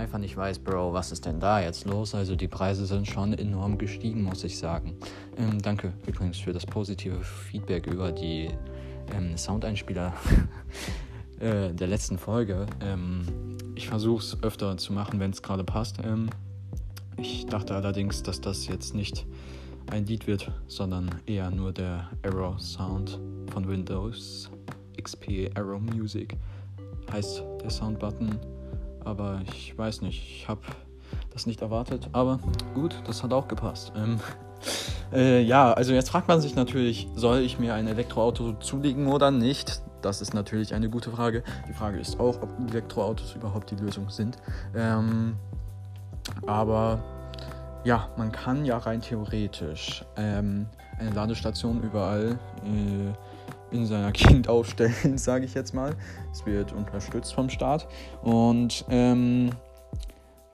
einfach 0.10 0.18
nicht 0.18 0.38
weiß, 0.38 0.60
Bro, 0.60 0.94
was 0.94 1.12
ist 1.12 1.26
denn 1.26 1.40
da 1.40 1.62
jetzt 1.62 1.86
los? 1.86 2.16
Also 2.16 2.36
die 2.36 2.48
Preise 2.48 2.86
sind 2.86 3.06
schon 3.06 3.34
enorm 3.34 3.78
gestiegen, 3.78 4.24
muss 4.24 4.44
ich 4.44 4.58
sagen. 4.58 4.96
Ähm, 5.38 5.62
danke 5.62 5.94
übrigens 6.08 6.40
für 6.40 6.52
das 6.52 6.66
positive 6.66 7.22
Feedback 7.22 7.86
über 7.86 8.12
die 8.12 8.50
ähm, 9.16 9.38
Soundeinspieler 9.38 10.14
äh, 11.40 11.74
der 11.74 11.88
letzten 11.88 12.18
Folge. 12.18 12.66
Ähm, 12.82 13.58
ich 13.76 13.88
versuche 13.88 14.24
es 14.24 14.44
öfter 14.44 14.78
zu 14.78 14.94
machen, 14.94 15.20
wenn 15.20 15.32
es 15.32 15.42
gerade 15.42 15.64
passt. 15.64 15.98
Ähm, 16.04 16.30
ich 17.18 17.46
dachte 17.46 17.76
allerdings, 17.76 18.24
dass 18.24 18.42
das 18.42 18.68
jetzt 18.68 18.96
nicht 18.96 19.26
ein 19.92 20.06
Lied 20.06 20.28
wird, 20.28 20.52
sondern 20.68 21.10
eher 21.26 21.50
nur 21.52 21.72
der 21.72 22.10
Arrow 22.24 22.60
Sound 22.60 23.20
von 23.52 23.68
Windows 23.68 24.50
XP 25.02 25.50
Arrow 25.56 25.82
Music 25.82 26.36
heißt 27.12 27.44
der 27.64 27.70
Soundbutton 27.70 28.38
aber 29.10 29.42
ich 29.54 29.78
weiß 29.78 30.02
nicht, 30.02 30.22
ich 30.22 30.48
habe 30.48 30.62
das 31.32 31.46
nicht 31.46 31.62
erwartet. 31.62 32.10
Aber 32.12 32.40
gut, 32.74 33.02
das 33.06 33.24
hat 33.24 33.34
auch 33.34 33.48
gepasst. 33.48 33.92
Ähm, 33.96 34.20
äh, 35.14 35.42
ja, 35.42 35.74
also 35.74 35.94
jetzt 35.94 36.10
fragt 36.10 36.28
man 36.28 36.42
sich 36.42 36.56
natürlich, 36.56 37.08
soll 37.16 37.40
ich 37.40 37.60
mir 37.60 37.74
ein 37.74 37.88
Elektroauto 37.88 38.54
zulegen 38.54 39.08
oder 39.08 39.32
nicht? 39.32 39.82
Das 40.02 40.22
ist 40.22 40.34
natürlich 40.34 40.74
eine 40.74 40.90
gute 40.90 41.12
Frage. 41.12 41.44
Die 41.68 41.74
Frage 41.74 42.00
ist 42.00 42.20
auch, 42.20 42.42
ob 42.42 42.50
Elektroautos 42.70 43.36
überhaupt 43.36 43.72
die 43.72 43.76
Lösung 43.76 44.10
sind. 44.10 44.38
Ähm, 44.76 45.36
aber 46.48 47.04
ja, 47.84 48.10
man 48.18 48.32
kann 48.32 48.66
ja 48.66 48.78
rein 48.78 49.02
theoretisch 49.02 50.06
ähm, 50.16 50.68
eine 51.00 51.12
Ladestation 51.12 51.82
überall 51.82 52.38
äh, 52.64 53.76
in 53.76 53.86
seiner 53.86 54.12
Gegend 54.14 54.48
aufstellen, 54.48 55.18
sage 55.18 55.46
ich 55.46 55.54
jetzt 55.54 55.74
mal. 55.74 55.96
Es 56.32 56.46
wird 56.46 56.72
unterstützt 56.74 57.34
vom 57.34 57.50
Staat. 57.50 57.88
Und 58.22 58.86
ähm, 58.90 59.52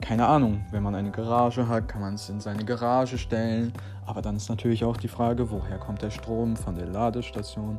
keine 0.00 0.26
Ahnung, 0.26 0.64
wenn 0.70 0.82
man 0.82 0.94
eine 0.94 1.10
Garage 1.10 1.66
hat, 1.68 1.88
kann 1.88 2.00
man 2.00 2.14
es 2.14 2.28
in 2.28 2.40
seine 2.40 2.64
Garage 2.64 3.18
stellen. 3.18 3.72
Aber 4.04 4.22
dann 4.22 4.36
ist 4.36 4.48
natürlich 4.48 4.84
auch 4.84 4.96
die 4.96 5.08
Frage, 5.08 5.50
woher 5.50 5.78
kommt 5.78 6.02
der 6.02 6.10
Strom 6.10 6.56
von 6.56 6.74
der 6.74 6.86
Ladestation? 6.86 7.78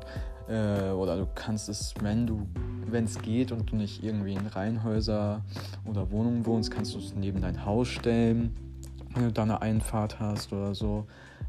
Äh, 0.50 0.92
oder 0.92 1.18
du 1.18 1.28
kannst 1.36 1.70
es, 1.70 1.94
wenn 2.02 2.26
du, 2.26 2.48
wenn 2.88 3.06
es 3.06 3.22
geht 3.22 3.52
und 3.52 3.72
du 3.72 3.76
nicht 3.76 4.04
irgendwie 4.04 4.34
in 4.34 4.48
Reihenhäuser 4.48 5.42
oder 5.86 6.12
Wohnungen 6.12 6.46
wohnst, 6.46 6.72
kannst 6.72 6.96
du 6.96 7.00
es 7.00 7.14
neben 7.16 7.42
dein 7.42 7.66
Haus 7.66 7.88
stellen, 7.88 8.56
wenn 9.14 9.26
du 9.26 9.32
da 9.32 9.44
eine 9.44 9.62
Einfahrt 9.62 10.20
hast 10.20 10.52
oder 10.52 10.74
so. 10.74 11.06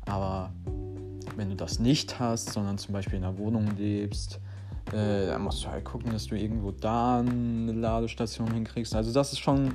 Aber 0.06 0.50
wenn 1.36 1.48
du 1.48 1.56
das 1.56 1.78
nicht 1.78 2.18
hast, 2.18 2.52
sondern 2.52 2.78
zum 2.78 2.92
Beispiel 2.92 3.18
in 3.18 3.24
einer 3.24 3.38
Wohnung 3.38 3.68
lebst, 3.76 4.40
äh, 4.92 5.26
dann 5.26 5.42
musst 5.42 5.64
du 5.64 5.68
halt 5.68 5.84
gucken, 5.84 6.12
dass 6.12 6.26
du 6.26 6.34
irgendwo 6.34 6.72
da 6.72 7.20
eine 7.20 7.72
Ladestation 7.72 8.52
hinkriegst. 8.52 8.94
Also 8.94 9.12
das 9.12 9.32
ist 9.32 9.38
schon 9.38 9.72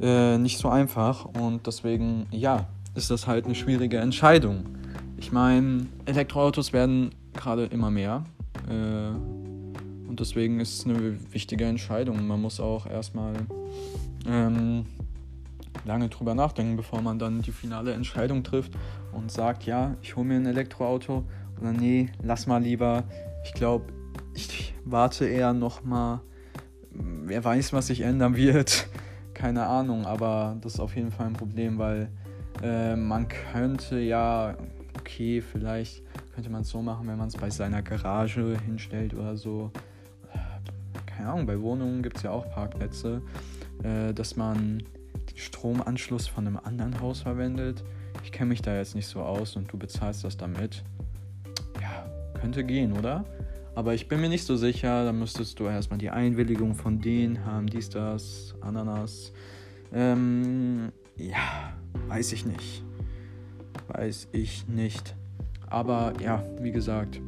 äh, 0.00 0.38
nicht 0.38 0.58
so 0.58 0.68
einfach 0.68 1.24
und 1.24 1.66
deswegen, 1.66 2.26
ja, 2.30 2.66
ist 2.94 3.10
das 3.10 3.26
halt 3.26 3.44
eine 3.44 3.54
schwierige 3.54 3.98
Entscheidung. 3.98 4.64
Ich 5.16 5.32
meine, 5.32 5.86
Elektroautos 6.04 6.72
werden 6.72 7.10
gerade 7.34 7.66
immer 7.66 7.90
mehr 7.90 8.24
äh, 8.68 9.08
und 10.08 10.20
deswegen 10.20 10.60
ist 10.60 10.78
es 10.78 10.86
eine 10.86 11.18
wichtige 11.32 11.64
Entscheidung. 11.64 12.26
Man 12.26 12.40
muss 12.40 12.60
auch 12.60 12.86
erstmal 12.86 13.34
ähm, 14.26 14.86
lange 15.84 16.08
drüber 16.08 16.34
nachdenken, 16.34 16.76
bevor 16.76 17.00
man 17.02 17.18
dann 17.18 17.42
die 17.42 17.52
finale 17.52 17.92
Entscheidung 17.92 18.42
trifft 18.42 18.72
und 19.12 19.30
sagt, 19.30 19.64
ja, 19.64 19.96
ich 20.02 20.16
hole 20.16 20.26
mir 20.26 20.36
ein 20.36 20.46
Elektroauto 20.46 21.24
oder 21.60 21.72
nee, 21.72 22.10
lass 22.22 22.46
mal 22.46 22.62
lieber. 22.62 23.04
Ich 23.44 23.54
glaube, 23.54 23.86
ich 24.34 24.74
warte 24.84 25.26
eher 25.26 25.52
noch 25.52 25.84
mal. 25.84 26.20
Wer 26.90 27.44
weiß, 27.44 27.72
was 27.72 27.88
sich 27.88 28.00
ändern 28.00 28.36
wird. 28.36 28.88
Keine 29.36 29.66
Ahnung, 29.66 30.06
aber 30.06 30.56
das 30.62 30.74
ist 30.74 30.80
auf 30.80 30.96
jeden 30.96 31.10
Fall 31.10 31.26
ein 31.26 31.34
Problem, 31.34 31.76
weil 31.76 32.08
äh, 32.62 32.96
man 32.96 33.28
könnte 33.28 33.98
ja, 33.98 34.56
okay, 34.98 35.42
vielleicht 35.42 36.02
könnte 36.34 36.48
man 36.48 36.62
es 36.62 36.70
so 36.70 36.80
machen, 36.80 37.06
wenn 37.06 37.18
man 37.18 37.28
es 37.28 37.36
bei 37.36 37.50
seiner 37.50 37.82
Garage 37.82 38.56
hinstellt 38.64 39.12
oder 39.12 39.36
so. 39.36 39.70
Keine 41.04 41.28
Ahnung, 41.28 41.44
bei 41.44 41.60
Wohnungen 41.60 42.02
gibt 42.02 42.16
es 42.16 42.22
ja 42.22 42.30
auch 42.30 42.48
Parkplätze, 42.48 43.20
äh, 43.82 44.14
dass 44.14 44.36
man 44.36 44.82
Stromanschluss 45.34 46.26
von 46.26 46.46
einem 46.46 46.56
anderen 46.56 46.98
Haus 47.02 47.20
verwendet. 47.20 47.84
Ich 48.24 48.32
kenne 48.32 48.48
mich 48.48 48.62
da 48.62 48.74
jetzt 48.74 48.94
nicht 48.94 49.06
so 49.06 49.20
aus 49.20 49.54
und 49.54 49.70
du 49.70 49.76
bezahlst 49.76 50.24
das 50.24 50.38
damit. 50.38 50.82
Ja, 51.82 52.06
könnte 52.40 52.64
gehen, 52.64 52.96
oder? 52.96 53.26
Aber 53.76 53.92
ich 53.92 54.08
bin 54.08 54.22
mir 54.22 54.30
nicht 54.30 54.44
so 54.44 54.56
sicher. 54.56 55.04
Da 55.04 55.12
müsstest 55.12 55.60
du 55.60 55.64
erstmal 55.66 55.98
die 55.98 56.08
Einwilligung 56.08 56.74
von 56.74 56.98
denen 56.98 57.44
haben, 57.44 57.66
dies, 57.66 57.90
das, 57.90 58.54
Ananas. 58.62 59.32
Ähm, 59.92 60.90
ja, 61.18 61.74
weiß 62.08 62.32
ich 62.32 62.46
nicht. 62.46 62.82
Weiß 63.88 64.28
ich 64.32 64.66
nicht. 64.66 65.14
Aber 65.66 66.14
ja, 66.22 66.42
wie 66.58 66.72
gesagt, 66.72 67.20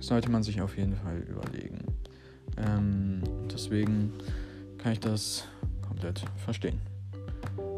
sollte 0.00 0.30
man 0.30 0.42
sich 0.42 0.62
auf 0.62 0.78
jeden 0.78 0.96
Fall 0.96 1.18
überlegen. 1.28 1.78
Ähm, 2.56 3.22
deswegen 3.52 4.14
kann 4.78 4.92
ich 4.92 5.00
das 5.00 5.46
komplett 5.86 6.24
verstehen. 6.42 6.80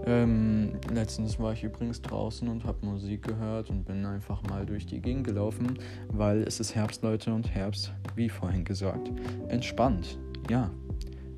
Ähm, 0.07 0.79
letztens 0.95 1.39
war 1.41 1.53
ich 1.53 1.65
übrigens 1.65 2.01
draußen 2.01 2.47
und 2.47 2.65
habe 2.65 2.87
Musik 2.87 3.23
gehört 3.23 3.71
und 3.71 3.85
bin 3.85 4.07
einfach 4.07 4.41
mal 4.45 4.65
durch 4.65 4.87
die 4.87 5.01
Gegend 5.01 5.25
gelaufen, 5.25 5.79
weil 6.09 6.43
es 6.43 6.61
ist 6.61 6.77
Herbst, 6.77 7.03
Leute, 7.03 7.35
und 7.35 7.53
Herbst, 7.53 7.93
wie 8.15 8.29
vorhin 8.29 8.65
gesagt, 8.65 9.11
entspannt. 9.49 10.17
Ja, 10.49 10.71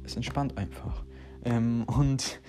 es 0.04 0.16
entspannt 0.16 0.58
einfach. 0.58 1.02
Ähm, 1.44 1.84
und 1.86 2.40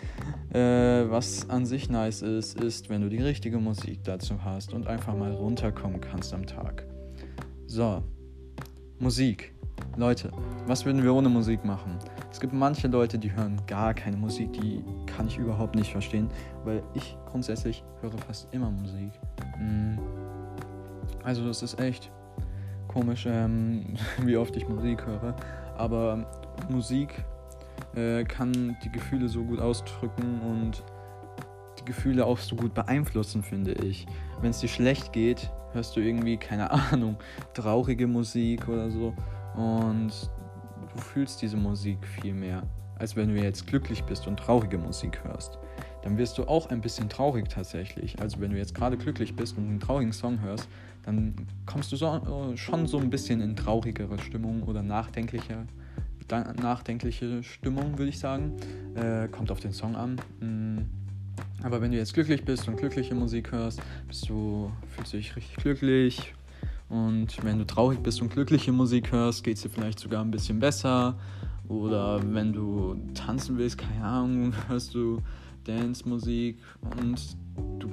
äh, 0.54 1.10
was 1.10 1.50
an 1.50 1.66
sich 1.66 1.90
nice 1.90 2.22
ist, 2.22 2.60
ist, 2.60 2.90
wenn 2.90 3.02
du 3.02 3.10
die 3.10 3.22
richtige 3.22 3.58
Musik 3.58 4.04
dazu 4.04 4.44
hast 4.44 4.74
und 4.74 4.88
einfach 4.88 5.16
mal 5.16 5.32
runterkommen 5.32 6.02
kannst 6.02 6.34
am 6.34 6.46
Tag. 6.46 6.86
So, 7.68 8.04
Musik. 9.00 9.54
Leute, 9.96 10.32
was 10.68 10.86
würden 10.86 11.02
wir 11.02 11.14
ohne 11.14 11.30
Musik 11.30 11.64
machen? 11.64 11.98
Es 12.31 12.39
gibt 12.39 12.53
manche 12.53 12.88
Leute, 12.88 13.17
die 13.17 13.31
hören 13.31 13.59
gar 13.65 13.93
keine 13.93 14.17
Musik, 14.17 14.53
die 14.53 14.83
kann 15.07 15.27
ich 15.27 15.38
überhaupt 15.38 15.75
nicht 15.75 15.91
verstehen, 15.91 16.29
weil 16.63 16.83
ich 16.93 17.17
grundsätzlich 17.25 17.83
höre 18.01 18.17
fast 18.19 18.53
immer 18.53 18.69
Musik. 18.69 19.12
Mm. 19.59 19.98
Also 21.24 21.45
das 21.45 21.63
ist 21.63 21.79
echt 21.79 22.12
komisch, 22.88 23.25
ähm, 23.27 23.95
wie 24.24 24.38
oft 24.38 24.55
ich 24.55 24.67
Musik 24.67 25.05
höre. 25.05 25.36
Aber 25.77 26.25
Musik 26.69 27.24
äh, 27.95 28.24
kann 28.24 28.77
die 28.83 28.91
Gefühle 28.91 29.27
so 29.27 29.43
gut 29.43 29.59
ausdrücken 29.59 30.41
und 30.41 30.83
die 31.79 31.86
Gefühle 31.86 32.25
auch 32.25 32.38
so 32.38 32.55
gut 32.55 32.74
beeinflussen, 32.74 33.41
finde 33.41 33.74
ich. 33.74 34.05
Wenn 34.41 34.51
es 34.51 34.59
dir 34.59 34.67
schlecht 34.67 35.13
geht, 35.13 35.51
hörst 35.74 35.95
du 35.95 36.01
irgendwie, 36.01 36.38
keine 36.38 36.69
Ahnung, 36.91 37.17
traurige 37.53 38.07
Musik 38.07 38.67
oder 38.67 38.91
so. 38.91 39.13
Und 39.55 40.12
du 40.93 41.01
fühlst 41.01 41.41
diese 41.41 41.58
Musik 41.58 41.98
viel 42.22 42.34
mehr, 42.34 42.63
als 42.96 43.15
wenn 43.15 43.29
du 43.29 43.41
jetzt 43.41 43.67
glücklich 43.67 44.03
bist 44.03 44.27
und 44.27 44.38
traurige 44.38 44.77
Musik 44.77 45.24
hörst. 45.24 45.58
Dann 46.03 46.17
wirst 46.17 46.38
du 46.38 46.43
auch 46.43 46.69
ein 46.69 46.81
bisschen 46.81 47.10
traurig 47.10 47.50
tatsächlich. 47.50 48.19
Also 48.22 48.39
wenn 48.39 48.51
du 48.51 48.58
jetzt 48.58 48.74
gerade 48.74 48.98
glücklich 48.98 49.36
bist 49.36 49.58
und 49.58 49.67
einen 49.67 49.79
traurigen 49.79 50.13
Song 50.13 50.41
hörst, 50.41 50.67
dann 51.03 51.36
kommst 51.65 51.91
du 51.91 51.96
so, 51.96 52.51
äh, 52.53 52.58
schon 52.58 52.88
so 52.88 53.00
ein 53.00 53.10
bisschen 53.10 53.41
in 53.41 53.55
traurigere 53.55 54.17
Stimmung 54.19 54.63
oder 54.63 54.81
nachdenkliche, 54.81 55.65
nachdenkliche 56.62 57.43
Stimmung, 57.43 57.98
würde 57.98 58.10
ich 58.10 58.19
sagen. 58.19 58.53
Äh, 58.96 59.27
kommt 59.27 59.51
auf 59.51 59.60
den 59.60 59.72
Song 59.72 59.96
an. 59.96 60.22
Mm. 60.39 60.79
Aber 61.63 61.81
wenn 61.81 61.91
du 61.91 61.98
jetzt 61.98 62.13
glücklich 62.13 62.46
bist 62.46 62.67
und 62.67 62.77
glückliche 62.77 63.15
Musik 63.15 63.51
hörst, 63.51 63.81
bist 64.08 64.29
du, 64.29 64.72
fühlst 64.96 65.13
du 65.13 65.17
dich 65.17 65.36
richtig 65.36 65.58
glücklich, 65.58 66.34
und 66.89 67.43
wenn 67.43 67.60
du 67.60 67.65
traurig 67.65 68.01
bist 68.01 68.22
und 68.22 68.31
glückliche 68.31 68.72
Musik 68.72 69.12
hörst, 69.12 69.43
geht 69.43 69.58
es 69.58 69.62
dir 69.62 69.69
vielleicht 69.69 70.00
sogar 70.00 70.24
ein 70.24 70.31
bisschen 70.31 70.60
besser. 70.60 71.17
Oder 71.67 72.19
wenn 72.34 72.51
du 72.51 72.96
tanzen 73.13 73.60
willst, 73.60 73.77
keine 73.77 74.03
Ahnung, 74.03 74.53
hörst 74.67 74.96
du 74.96 75.22
Dance-Musik 75.65 76.58
und 77.00 77.38
du, 77.77 77.89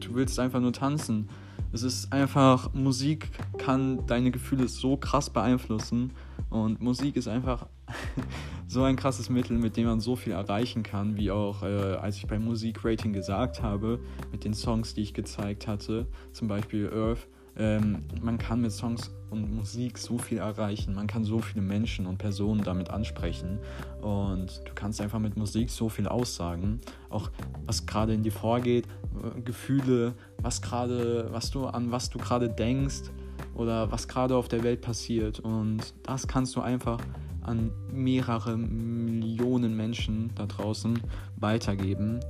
du 0.00 0.14
willst 0.14 0.38
einfach 0.40 0.60
nur 0.60 0.72
tanzen. 0.72 1.28
Es 1.72 1.84
ist 1.84 2.12
einfach, 2.12 2.74
Musik 2.74 3.30
kann 3.56 4.04
deine 4.06 4.32
Gefühle 4.32 4.66
so 4.66 4.96
krass 4.96 5.30
beeinflussen 5.30 6.10
und 6.48 6.80
Musik 6.80 7.14
ist 7.14 7.28
einfach 7.28 7.66
so 8.66 8.82
ein 8.82 8.96
krasses 8.96 9.30
Mittel, 9.30 9.56
mit 9.58 9.76
dem 9.76 9.86
man 9.86 10.00
so 10.00 10.16
viel 10.16 10.32
erreichen 10.32 10.82
kann, 10.82 11.16
wie 11.16 11.30
auch 11.30 11.62
äh, 11.62 11.94
als 11.94 12.16
ich 12.16 12.26
beim 12.26 12.44
Musikrating 12.44 13.12
gesagt 13.12 13.62
habe, 13.62 14.00
mit 14.32 14.44
den 14.44 14.54
Songs, 14.54 14.94
die 14.94 15.02
ich 15.02 15.14
gezeigt 15.14 15.68
hatte, 15.68 16.08
zum 16.32 16.48
Beispiel 16.48 16.90
Earth 16.92 17.28
ähm, 17.56 18.04
man 18.20 18.38
kann 18.38 18.60
mit 18.60 18.72
Songs 18.72 19.10
und 19.30 19.54
Musik 19.54 19.98
so 19.98 20.18
viel 20.18 20.38
erreichen. 20.38 20.94
Man 20.94 21.06
kann 21.06 21.24
so 21.24 21.38
viele 21.38 21.62
Menschen 21.62 22.06
und 22.06 22.18
Personen 22.18 22.62
damit 22.62 22.90
ansprechen. 22.90 23.58
Und 24.00 24.62
du 24.64 24.72
kannst 24.74 25.00
einfach 25.00 25.18
mit 25.18 25.36
Musik 25.36 25.70
so 25.70 25.88
viel 25.88 26.08
aussagen. 26.08 26.80
Auch 27.08 27.30
was 27.66 27.86
gerade 27.86 28.14
in 28.14 28.22
dir 28.22 28.32
vorgeht, 28.32 28.86
äh, 29.22 29.40
Gefühle, 29.42 30.14
was 30.38 30.62
gerade, 30.62 31.28
was 31.30 31.50
du 31.50 31.66
an 31.66 31.92
was 31.92 32.10
du 32.10 32.18
gerade 32.18 32.48
denkst 32.48 33.10
oder 33.54 33.90
was 33.90 34.08
gerade 34.08 34.36
auf 34.36 34.48
der 34.48 34.62
Welt 34.62 34.80
passiert. 34.80 35.40
Und 35.40 35.94
das 36.02 36.26
kannst 36.26 36.56
du 36.56 36.60
einfach 36.60 36.98
an 37.42 37.72
mehrere 37.90 38.56
Millionen 38.56 39.76
Menschen 39.76 40.30
da 40.34 40.46
draußen 40.46 41.00
weitergeben, 41.36 42.20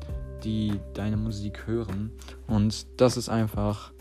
die 0.44 0.72
deine 0.94 1.16
Musik 1.16 1.66
hören. 1.66 2.12
Und 2.46 2.86
das 3.00 3.16
ist 3.16 3.28
einfach 3.28 3.92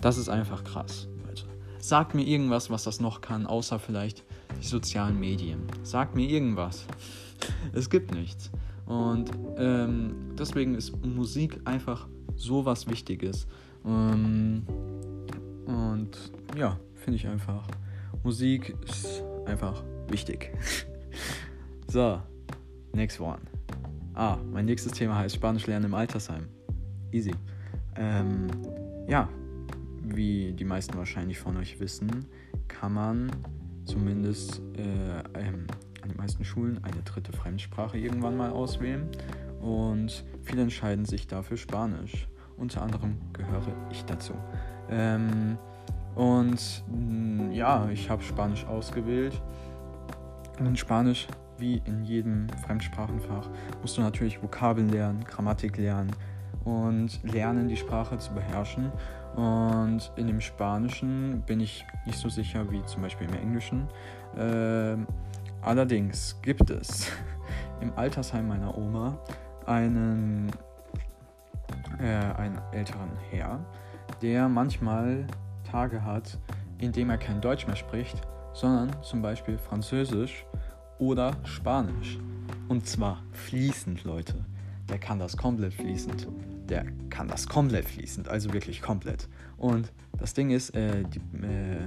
das 0.00 0.18
ist 0.18 0.28
einfach 0.28 0.64
krass, 0.64 1.08
Leute. 1.26 1.44
Sagt 1.78 2.14
mir 2.14 2.26
irgendwas, 2.26 2.70
was 2.70 2.84
das 2.84 3.00
noch 3.00 3.20
kann, 3.20 3.46
außer 3.46 3.78
vielleicht 3.78 4.24
die 4.60 4.66
sozialen 4.66 5.18
Medien. 5.18 5.62
Sagt 5.82 6.14
mir 6.14 6.28
irgendwas. 6.28 6.86
es 7.72 7.90
gibt 7.90 8.12
nichts. 8.14 8.50
Und 8.86 9.30
ähm, 9.56 10.34
deswegen 10.38 10.74
ist 10.74 11.04
Musik 11.04 11.60
einfach 11.64 12.08
so 12.34 12.64
was 12.64 12.88
Wichtiges. 12.88 13.46
Ähm, 13.84 14.62
und 15.66 16.10
ja, 16.56 16.78
finde 16.96 17.16
ich 17.16 17.26
einfach. 17.26 17.66
Musik 18.24 18.74
ist 18.84 19.22
einfach 19.46 19.82
wichtig. 20.08 20.50
so, 21.86 22.20
next 22.92 23.20
one. 23.20 23.38
Ah, 24.14 24.38
mein 24.52 24.64
nächstes 24.64 24.92
Thema 24.92 25.16
heißt 25.16 25.36
Spanisch 25.36 25.66
lernen 25.66 25.86
im 25.86 25.94
Altersheim. 25.94 26.48
Easy. 27.12 27.32
Ähm, 27.96 28.48
ja, 29.08 29.28
wie 30.02 30.52
die 30.52 30.64
meisten 30.64 30.96
wahrscheinlich 30.96 31.38
von 31.38 31.56
euch 31.56 31.80
wissen, 31.80 32.26
kann 32.68 32.94
man 32.94 33.30
zumindest 33.84 34.60
äh, 34.76 35.38
ähm, 35.38 35.66
an 36.02 36.08
den 36.08 36.16
meisten 36.16 36.44
Schulen 36.44 36.82
eine 36.84 37.02
dritte 37.02 37.32
Fremdsprache 37.32 37.98
irgendwann 37.98 38.36
mal 38.36 38.50
auswählen. 38.50 39.08
Und 39.60 40.24
viele 40.42 40.62
entscheiden 40.62 41.04
sich 41.04 41.26
dafür 41.26 41.56
Spanisch. 41.56 42.28
Unter 42.56 42.82
anderem 42.82 43.16
gehöre 43.32 43.74
ich 43.90 44.04
dazu. 44.04 44.34
Ähm, 44.90 45.58
und 46.14 46.84
mh, 46.88 47.44
mm, 47.44 47.52
ja, 47.52 47.88
ich 47.90 48.08
habe 48.10 48.22
Spanisch 48.22 48.64
ausgewählt. 48.66 49.40
Und 50.58 50.66
in 50.66 50.76
Spanisch, 50.76 51.26
wie 51.58 51.80
in 51.84 52.04
jedem 52.04 52.48
Fremdsprachenfach, 52.64 53.48
musst 53.80 53.96
du 53.96 54.02
natürlich 54.02 54.42
Vokabeln 54.42 54.88
lernen, 54.88 55.24
Grammatik 55.24 55.76
lernen 55.76 56.10
und 56.64 57.22
lernen, 57.22 57.68
die 57.68 57.76
Sprache 57.76 58.18
zu 58.18 58.34
beherrschen. 58.34 58.92
Und 59.36 60.12
in 60.16 60.26
dem 60.26 60.40
Spanischen 60.40 61.42
bin 61.46 61.60
ich 61.60 61.84
nicht 62.06 62.18
so 62.18 62.28
sicher 62.28 62.70
wie 62.70 62.84
zum 62.84 63.02
Beispiel 63.02 63.28
im 63.28 63.34
Englischen. 63.34 63.88
Äh, 64.36 64.96
allerdings 65.62 66.36
gibt 66.42 66.70
es 66.70 67.06
im 67.80 67.92
Altersheim 67.96 68.48
meiner 68.48 68.76
Oma 68.76 69.18
einen, 69.66 70.50
äh, 71.98 72.06
einen 72.06 72.60
älteren 72.72 73.10
Herr, 73.30 73.60
der 74.20 74.48
manchmal 74.48 75.26
Tage 75.70 76.04
hat, 76.04 76.38
in 76.78 76.92
dem 76.92 77.10
er 77.10 77.18
kein 77.18 77.40
Deutsch 77.40 77.66
mehr 77.66 77.76
spricht, 77.76 78.20
sondern 78.52 78.90
zum 79.02 79.22
Beispiel 79.22 79.58
Französisch 79.58 80.44
oder 80.98 81.32
Spanisch. 81.44 82.18
Und 82.68 82.86
zwar 82.86 83.22
fließend, 83.32 84.04
Leute 84.04 84.44
der 84.90 84.98
kann 84.98 85.18
das 85.18 85.36
komplett 85.36 85.72
fließend. 85.74 86.26
Der 86.70 86.86
kann 87.10 87.28
das 87.28 87.48
komplett 87.48 87.84
fließend, 87.84 88.28
also 88.28 88.52
wirklich 88.52 88.80
komplett. 88.80 89.28
Und 89.56 89.92
das 90.18 90.34
Ding 90.34 90.50
ist, 90.50 90.70
äh, 90.74 91.02
die, 91.02 91.18
äh, 91.44 91.80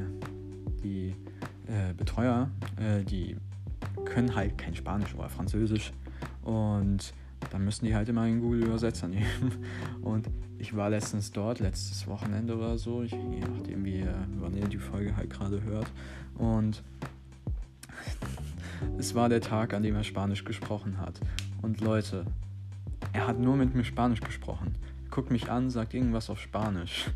die 0.83 1.15
äh, 1.67 1.93
Betreuer, 1.95 2.49
äh, 2.77 3.03
die 3.03 3.37
können 4.05 4.35
halt 4.35 4.57
kein 4.57 4.75
Spanisch 4.75 5.15
oder 5.15 5.29
Französisch. 5.29 5.93
Und 6.43 7.13
dann 7.49 7.63
müssen 7.63 7.85
die 7.85 7.95
halt 7.95 8.09
immer 8.09 8.21
einen 8.21 8.41
Google-Übersetzer 8.41 9.07
nehmen. 9.09 9.65
Und 10.01 10.27
ich 10.57 10.75
war 10.75 10.89
letztens 10.89 11.31
dort, 11.31 11.59
letztes 11.59 12.05
Wochenende 12.07 12.55
oder 12.55 12.77
so, 12.77 13.03
ich, 13.03 13.11
je 13.11 13.39
nachdem, 13.39 13.85
wie 13.85 14.05
wann 14.39 14.55
ihr 14.55 14.67
die 14.67 14.77
Folge 14.77 15.15
halt 15.15 15.29
gerade 15.29 15.63
hört. 15.63 15.87
Und 16.35 16.83
es 18.97 19.15
war 19.15 19.29
der 19.29 19.41
Tag, 19.41 19.73
an 19.73 19.83
dem 19.83 19.95
er 19.95 20.03
Spanisch 20.03 20.43
gesprochen 20.43 20.97
hat. 20.99 21.19
Und 21.61 21.79
Leute, 21.79 22.25
er 23.13 23.27
hat 23.27 23.39
nur 23.39 23.55
mit 23.55 23.73
mir 23.75 23.83
Spanisch 23.83 24.21
gesprochen. 24.21 24.75
Guckt 25.09 25.31
mich 25.31 25.49
an, 25.49 25.69
sagt 25.69 25.93
irgendwas 25.93 26.29
auf 26.29 26.39
Spanisch. 26.39 27.05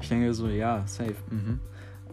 Ich 0.00 0.08
denke 0.08 0.32
so, 0.32 0.46
ja, 0.46 0.86
safe. 0.86 1.16
Mhm. 1.28 1.58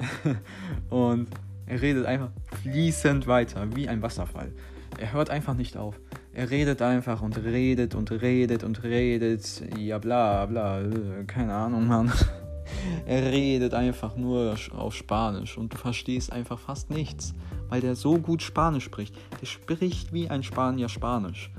Und 0.89 1.27
er 1.67 1.81
redet 1.83 2.07
einfach 2.07 2.29
fließend 2.63 3.27
weiter, 3.27 3.67
wie 3.75 3.87
ein 3.87 4.01
Wasserfall. 4.01 4.51
Er 4.97 5.13
hört 5.13 5.29
einfach 5.29 5.53
nicht 5.53 5.77
auf. 5.77 5.99
Er 6.33 6.49
redet 6.49 6.81
einfach 6.81 7.21
und 7.21 7.37
redet 7.37 7.93
und 7.93 8.09
redet 8.09 8.63
und 8.63 8.81
redet. 8.83 9.63
Ja, 9.77 9.99
bla, 9.99 10.47
bla. 10.47 10.81
Keine 11.27 11.53
Ahnung, 11.53 11.87
Mann. 11.87 12.11
Er 13.05 13.31
redet 13.31 13.73
einfach 13.73 14.15
nur 14.15 14.55
auf 14.75 14.95
Spanisch 14.95 15.57
und 15.57 15.73
du 15.73 15.77
verstehst 15.77 16.31
einfach 16.31 16.57
fast 16.57 16.89
nichts, 16.89 17.33
weil 17.69 17.81
der 17.81 17.95
so 17.95 18.17
gut 18.17 18.41
Spanisch 18.41 18.85
spricht. 18.85 19.15
Der 19.39 19.45
spricht 19.45 20.11
wie 20.11 20.29
ein 20.29 20.43
Spanier 20.43 20.89
Spanisch. 20.89 21.51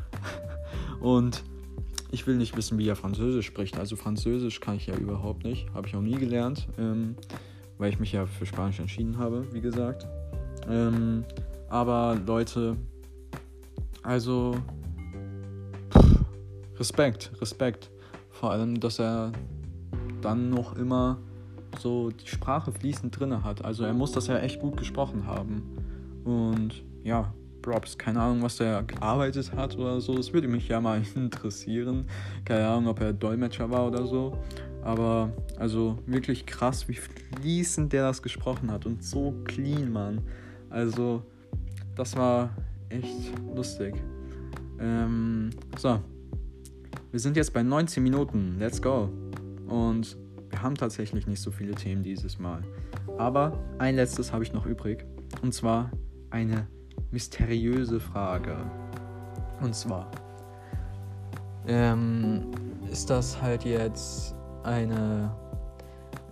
Und 1.05 1.45
ich 2.13 2.27
will 2.27 2.37
nicht 2.37 2.57
wissen, 2.57 2.79
wie 2.79 2.89
er 2.89 2.97
Französisch 2.97 3.45
spricht. 3.45 3.79
Also 3.79 3.95
Französisch 3.95 4.59
kann 4.61 4.77
ich 4.77 4.87
ja 4.87 4.97
überhaupt 4.97 5.45
nicht. 5.45 5.67
Habe 5.75 5.87
ich 5.87 5.95
auch 5.95 6.01
nie 6.01 6.15
gelernt, 6.15 6.67
ähm, 6.79 7.17
weil 7.77 7.91
ich 7.91 8.01
mich 8.01 8.13
ja 8.13 8.25
für 8.25 8.47
Spanisch 8.47 8.81
entschieden 8.81 9.19
habe, 9.19 9.47
wie 9.53 9.61
gesagt. 9.61 10.07
Ähm, 10.67 11.25
aber 11.69 12.19
Leute, 12.27 12.79
also 14.03 14.57
pff, 15.91 16.25
Respekt, 16.79 17.33
Respekt. 17.39 17.91
Vor 18.31 18.53
allem, 18.53 18.81
dass 18.81 18.99
er 18.99 19.33
dann 20.23 20.49
noch 20.49 20.75
immer 20.75 21.19
so 21.81 22.13
die 22.13 22.29
Sprache 22.29 22.73
fließend 22.73 23.21
drin 23.21 23.45
hat. 23.45 23.63
Also 23.63 23.85
er 23.85 23.93
muss 23.93 24.13
das 24.13 24.27
ja 24.27 24.39
echt 24.39 24.59
gut 24.59 24.79
gesprochen 24.79 25.27
haben. 25.27 25.65
Und 26.25 26.83
ja, 27.03 27.35
Props. 27.65 27.97
Keine 27.97 28.21
Ahnung, 28.21 28.43
was 28.43 28.57
der 28.57 28.83
gearbeitet 28.83 29.53
hat 29.57 29.77
oder 29.79 30.01
so. 30.01 30.15
Das 30.15 30.33
würde 30.33 30.49
mich 30.49 30.69
ja 30.69 30.81
mal 30.81 31.03
interessieren. 31.15 32.07
Keine 32.45 32.69
Ahnung, 32.69 32.89
ob 32.89 33.01
er 33.01 33.13
Dolmetscher 33.13 33.71
war 33.71 33.87
oder 33.87 34.07
so. 34.07 34.37
Aber 34.83 35.33
also 35.57 35.99
wirklich 36.05 36.45
krass, 36.45 36.89
wie 36.89 36.95
fließend 36.95 37.93
der 37.93 38.03
das 38.03 38.23
gesprochen 38.23 38.71
hat 38.71 38.85
und 38.85 39.03
so 39.03 39.35
clean, 39.45 39.91
Mann. 39.91 40.21
Also, 40.69 41.23
das 41.97 42.15
war 42.17 42.51
echt 42.91 43.33
lustig. 43.55 43.95
Ähm, 44.79 45.51
so. 45.79 46.01
Wir 47.11 47.21
sind 47.21 47.37
jetzt 47.37 47.55
bei 47.55 47.63
19 47.63 48.03
Minuten. 48.03 48.57
Let's 48.59 48.83
go. 48.83 49.09
Und 49.69 50.19
wir 50.51 50.63
haben 50.63 50.75
tatsächlich 50.75 51.27
nicht 51.27 51.41
so 51.41 51.51
viele 51.51 51.75
Themen 51.75 52.03
dieses 52.03 52.39
Mal. 52.39 52.63
Aber 53.17 53.59
ein 53.79 53.95
letztes 53.95 54.33
habe 54.33 54.45
ich 54.45 54.53
noch 54.53 54.67
übrig. 54.67 55.07
Und 55.41 55.55
zwar 55.55 55.91
eine 56.31 56.67
mysteriöse 57.15 58.01
Frage. 58.01 58.57
Und 59.61 59.75
zwar, 59.75 60.11
ähm, 61.69 62.51
ist 62.91 63.09
das 63.09 63.41
halt 63.41 63.65
jetzt 63.65 64.35
eine 64.65 65.31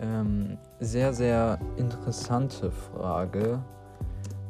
ähm, 0.01 0.59
sehr, 0.81 1.15
sehr 1.15 1.59
interessante 1.77 2.73
Frage. 2.73 3.63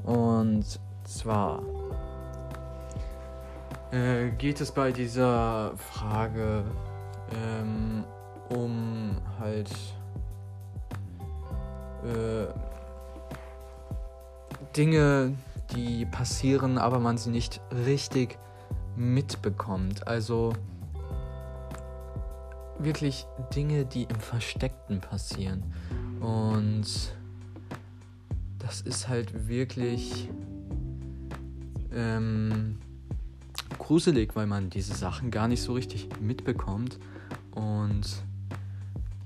Und 0.05 0.65
zwar 1.05 1.63
äh, 3.91 4.31
geht 4.39 4.61
es 4.63 4.73
bei 4.73 4.91
dieser 4.91 5.73
Frage 5.77 6.65
ähm, 7.31 8.05
um 8.49 9.17
halt 9.39 9.71
äh, 12.03 12.47
Dinge, 14.75 15.35
die 15.75 16.07
passieren, 16.07 16.79
aber 16.79 16.99
man 16.99 17.19
sie 17.19 17.31
nicht 17.31 17.61
richtig 17.87 18.39
mitbekommt. 18.97 20.07
Also 20.07 20.53
wirklich 22.79 23.27
Dinge, 23.55 23.85
die 23.85 24.05
im 24.05 24.21
Versteckten 24.21 25.01
passieren. 25.01 25.63
Und 26.21 26.87
das 28.59 28.81
ist 28.81 29.09
halt 29.09 29.49
wirklich 29.49 30.29
ähm, 31.93 32.79
gruselig, 33.79 34.35
weil 34.35 34.47
man 34.47 34.71
diese 34.71 34.95
Sachen 34.95 35.31
gar 35.31 35.49
nicht 35.49 35.63
so 35.63 35.73
richtig 35.73 36.09
mitbekommt. 36.21 36.99
Und 37.55 38.03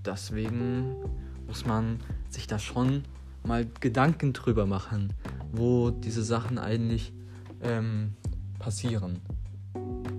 deswegen 0.04 0.96
muss 1.46 1.66
man 1.66 1.98
sich 2.30 2.46
da 2.46 2.58
schon 2.58 3.04
mal 3.44 3.66
Gedanken 3.80 4.32
drüber 4.32 4.66
machen, 4.66 5.12
wo 5.56 5.90
diese 5.90 6.22
Sachen 6.22 6.58
eigentlich 6.58 7.12
ähm, 7.62 8.14
passieren. 8.58 9.20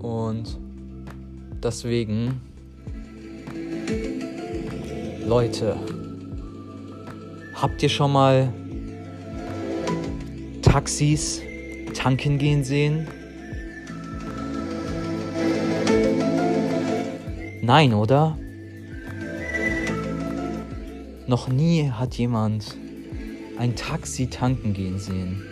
Und 0.00 0.58
deswegen, 1.62 2.40
Leute, 5.26 5.76
habt 7.54 7.82
ihr 7.82 7.88
schon 7.88 8.12
mal 8.12 8.52
Taxis 10.62 11.40
tanken 11.94 12.38
gehen 12.38 12.64
sehen? 12.64 13.08
Nein, 17.62 17.92
oder? 17.92 18.38
Noch 21.26 21.48
nie 21.48 21.90
hat 21.90 22.14
jemand 22.14 22.76
ein 23.58 23.74
Taxi 23.74 24.28
tanken 24.28 24.72
gehen 24.72 24.98
sehen. 24.98 25.42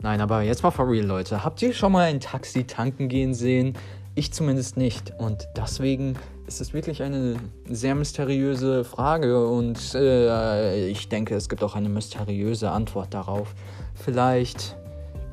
Nein, 0.00 0.20
aber 0.20 0.42
jetzt 0.42 0.62
mal 0.62 0.70
for 0.70 0.88
real, 0.88 1.04
Leute. 1.04 1.42
Habt 1.42 1.62
ihr 1.62 1.72
schon 1.72 1.92
mal 1.92 2.04
ein 2.04 2.20
Taxi 2.20 2.64
tanken 2.64 3.08
gehen 3.08 3.34
sehen? 3.34 3.74
Ich 4.14 4.32
zumindest 4.32 4.76
nicht. 4.76 5.12
Und 5.18 5.48
deswegen 5.56 6.14
ist 6.46 6.60
es 6.60 6.72
wirklich 6.72 7.02
eine 7.02 7.36
sehr 7.68 7.94
mysteriöse 7.94 8.84
Frage 8.84 9.48
und 9.48 9.94
äh, 9.94 10.86
ich 10.88 11.08
denke, 11.08 11.34
es 11.34 11.48
gibt 11.48 11.62
auch 11.64 11.74
eine 11.74 11.88
mysteriöse 11.88 12.70
Antwort 12.70 13.14
darauf. 13.14 13.54
Vielleicht 13.94 14.76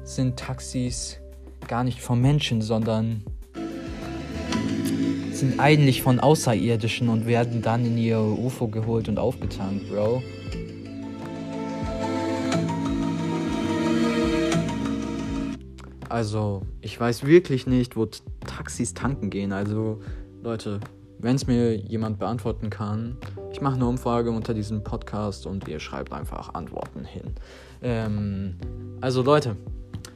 sind 0.04 0.38
Taxis 0.38 1.20
gar 1.68 1.84
nicht 1.84 2.02
von 2.02 2.20
Menschen, 2.20 2.62
sondern 2.62 3.24
sind 5.44 5.60
eigentlich 5.60 6.02
von 6.02 6.22
Außerirdischen 6.22 7.10
und 7.10 7.28
werden 7.28 7.62
dann 7.62 7.86
in 7.86 7.98
ihr 7.98 8.18
UFO 8.18 8.70
geholt 8.70 9.10
und 9.10 9.20
aufgetankt, 9.20 9.90
Bro. 9.90 10.24
Also, 16.08 16.62
ich 16.80 16.98
weiß 16.98 17.26
wirklich 17.26 17.68
nicht, 17.68 17.98
wo 17.98 18.08
Taxis 18.48 18.94
tanken 18.94 19.30
gehen. 19.30 19.52
Also, 19.52 20.00
Leute, 20.42 20.80
wenn 21.20 21.36
es 21.36 21.46
mir 21.46 21.76
jemand 21.76 22.20
beantworten 22.20 22.70
kann, 22.70 23.18
ich 23.52 23.60
mache 23.60 23.76
eine 23.76 23.88
Umfrage 23.88 24.32
unter 24.32 24.54
diesem 24.54 24.82
Podcast 24.82 25.46
und 25.46 25.68
ihr 25.68 25.82
schreibt 25.82 26.14
einfach 26.14 26.54
Antworten 26.54 27.04
hin. 27.04 27.34
Ähm, 27.82 28.56
also, 29.02 29.22
Leute, 29.22 29.58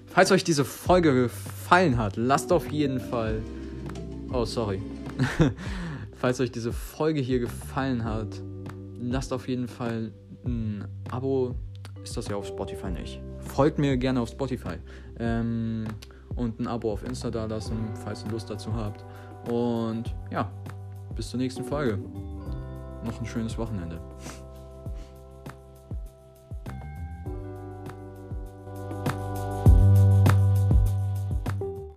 falls 0.06 0.32
euch 0.32 0.46
diese 0.46 0.64
Folge 0.64 1.24
gefallen 1.24 1.98
hat, 1.98 2.16
lasst 2.16 2.54
auf 2.54 2.72
jeden 2.72 3.02
Fall. 3.02 3.42
Oh, 4.32 4.46
sorry. 4.46 4.82
falls 6.14 6.40
euch 6.40 6.52
diese 6.52 6.74
Folge 6.74 7.22
hier 7.22 7.40
gefallen 7.40 8.04
hat, 8.04 8.42
lasst 9.00 9.34
auf 9.34 9.48
jeden 9.48 9.68
Fall 9.68 10.12
ein 10.46 10.86
Abo. 11.12 11.56
Ist 12.04 12.16
das 12.16 12.28
ja 12.28 12.36
auf 12.36 12.48
Spotify 12.48 12.90
nicht? 12.90 13.22
folgt 13.48 13.80
mir 13.80 13.98
gerne 13.98 14.22
auf 14.22 14.30
Spotify 14.30 14.78
ähm, 15.20 15.86
und 16.36 16.60
ein 16.60 16.68
Abo 16.68 16.92
auf 16.92 17.04
Insta 17.04 17.32
da 17.32 17.46
lassen, 17.46 17.90
falls 18.04 18.24
ihr 18.24 18.32
Lust 18.32 18.50
dazu 18.50 18.74
habt. 18.74 19.04
Und 19.50 20.14
ja, 20.32 20.52
bis 21.16 21.30
zur 21.30 21.40
nächsten 21.40 21.64
Folge. 21.64 21.98
Noch 23.04 23.20
ein 23.20 23.26
schönes 23.26 23.58
Wochenende. 23.58 24.00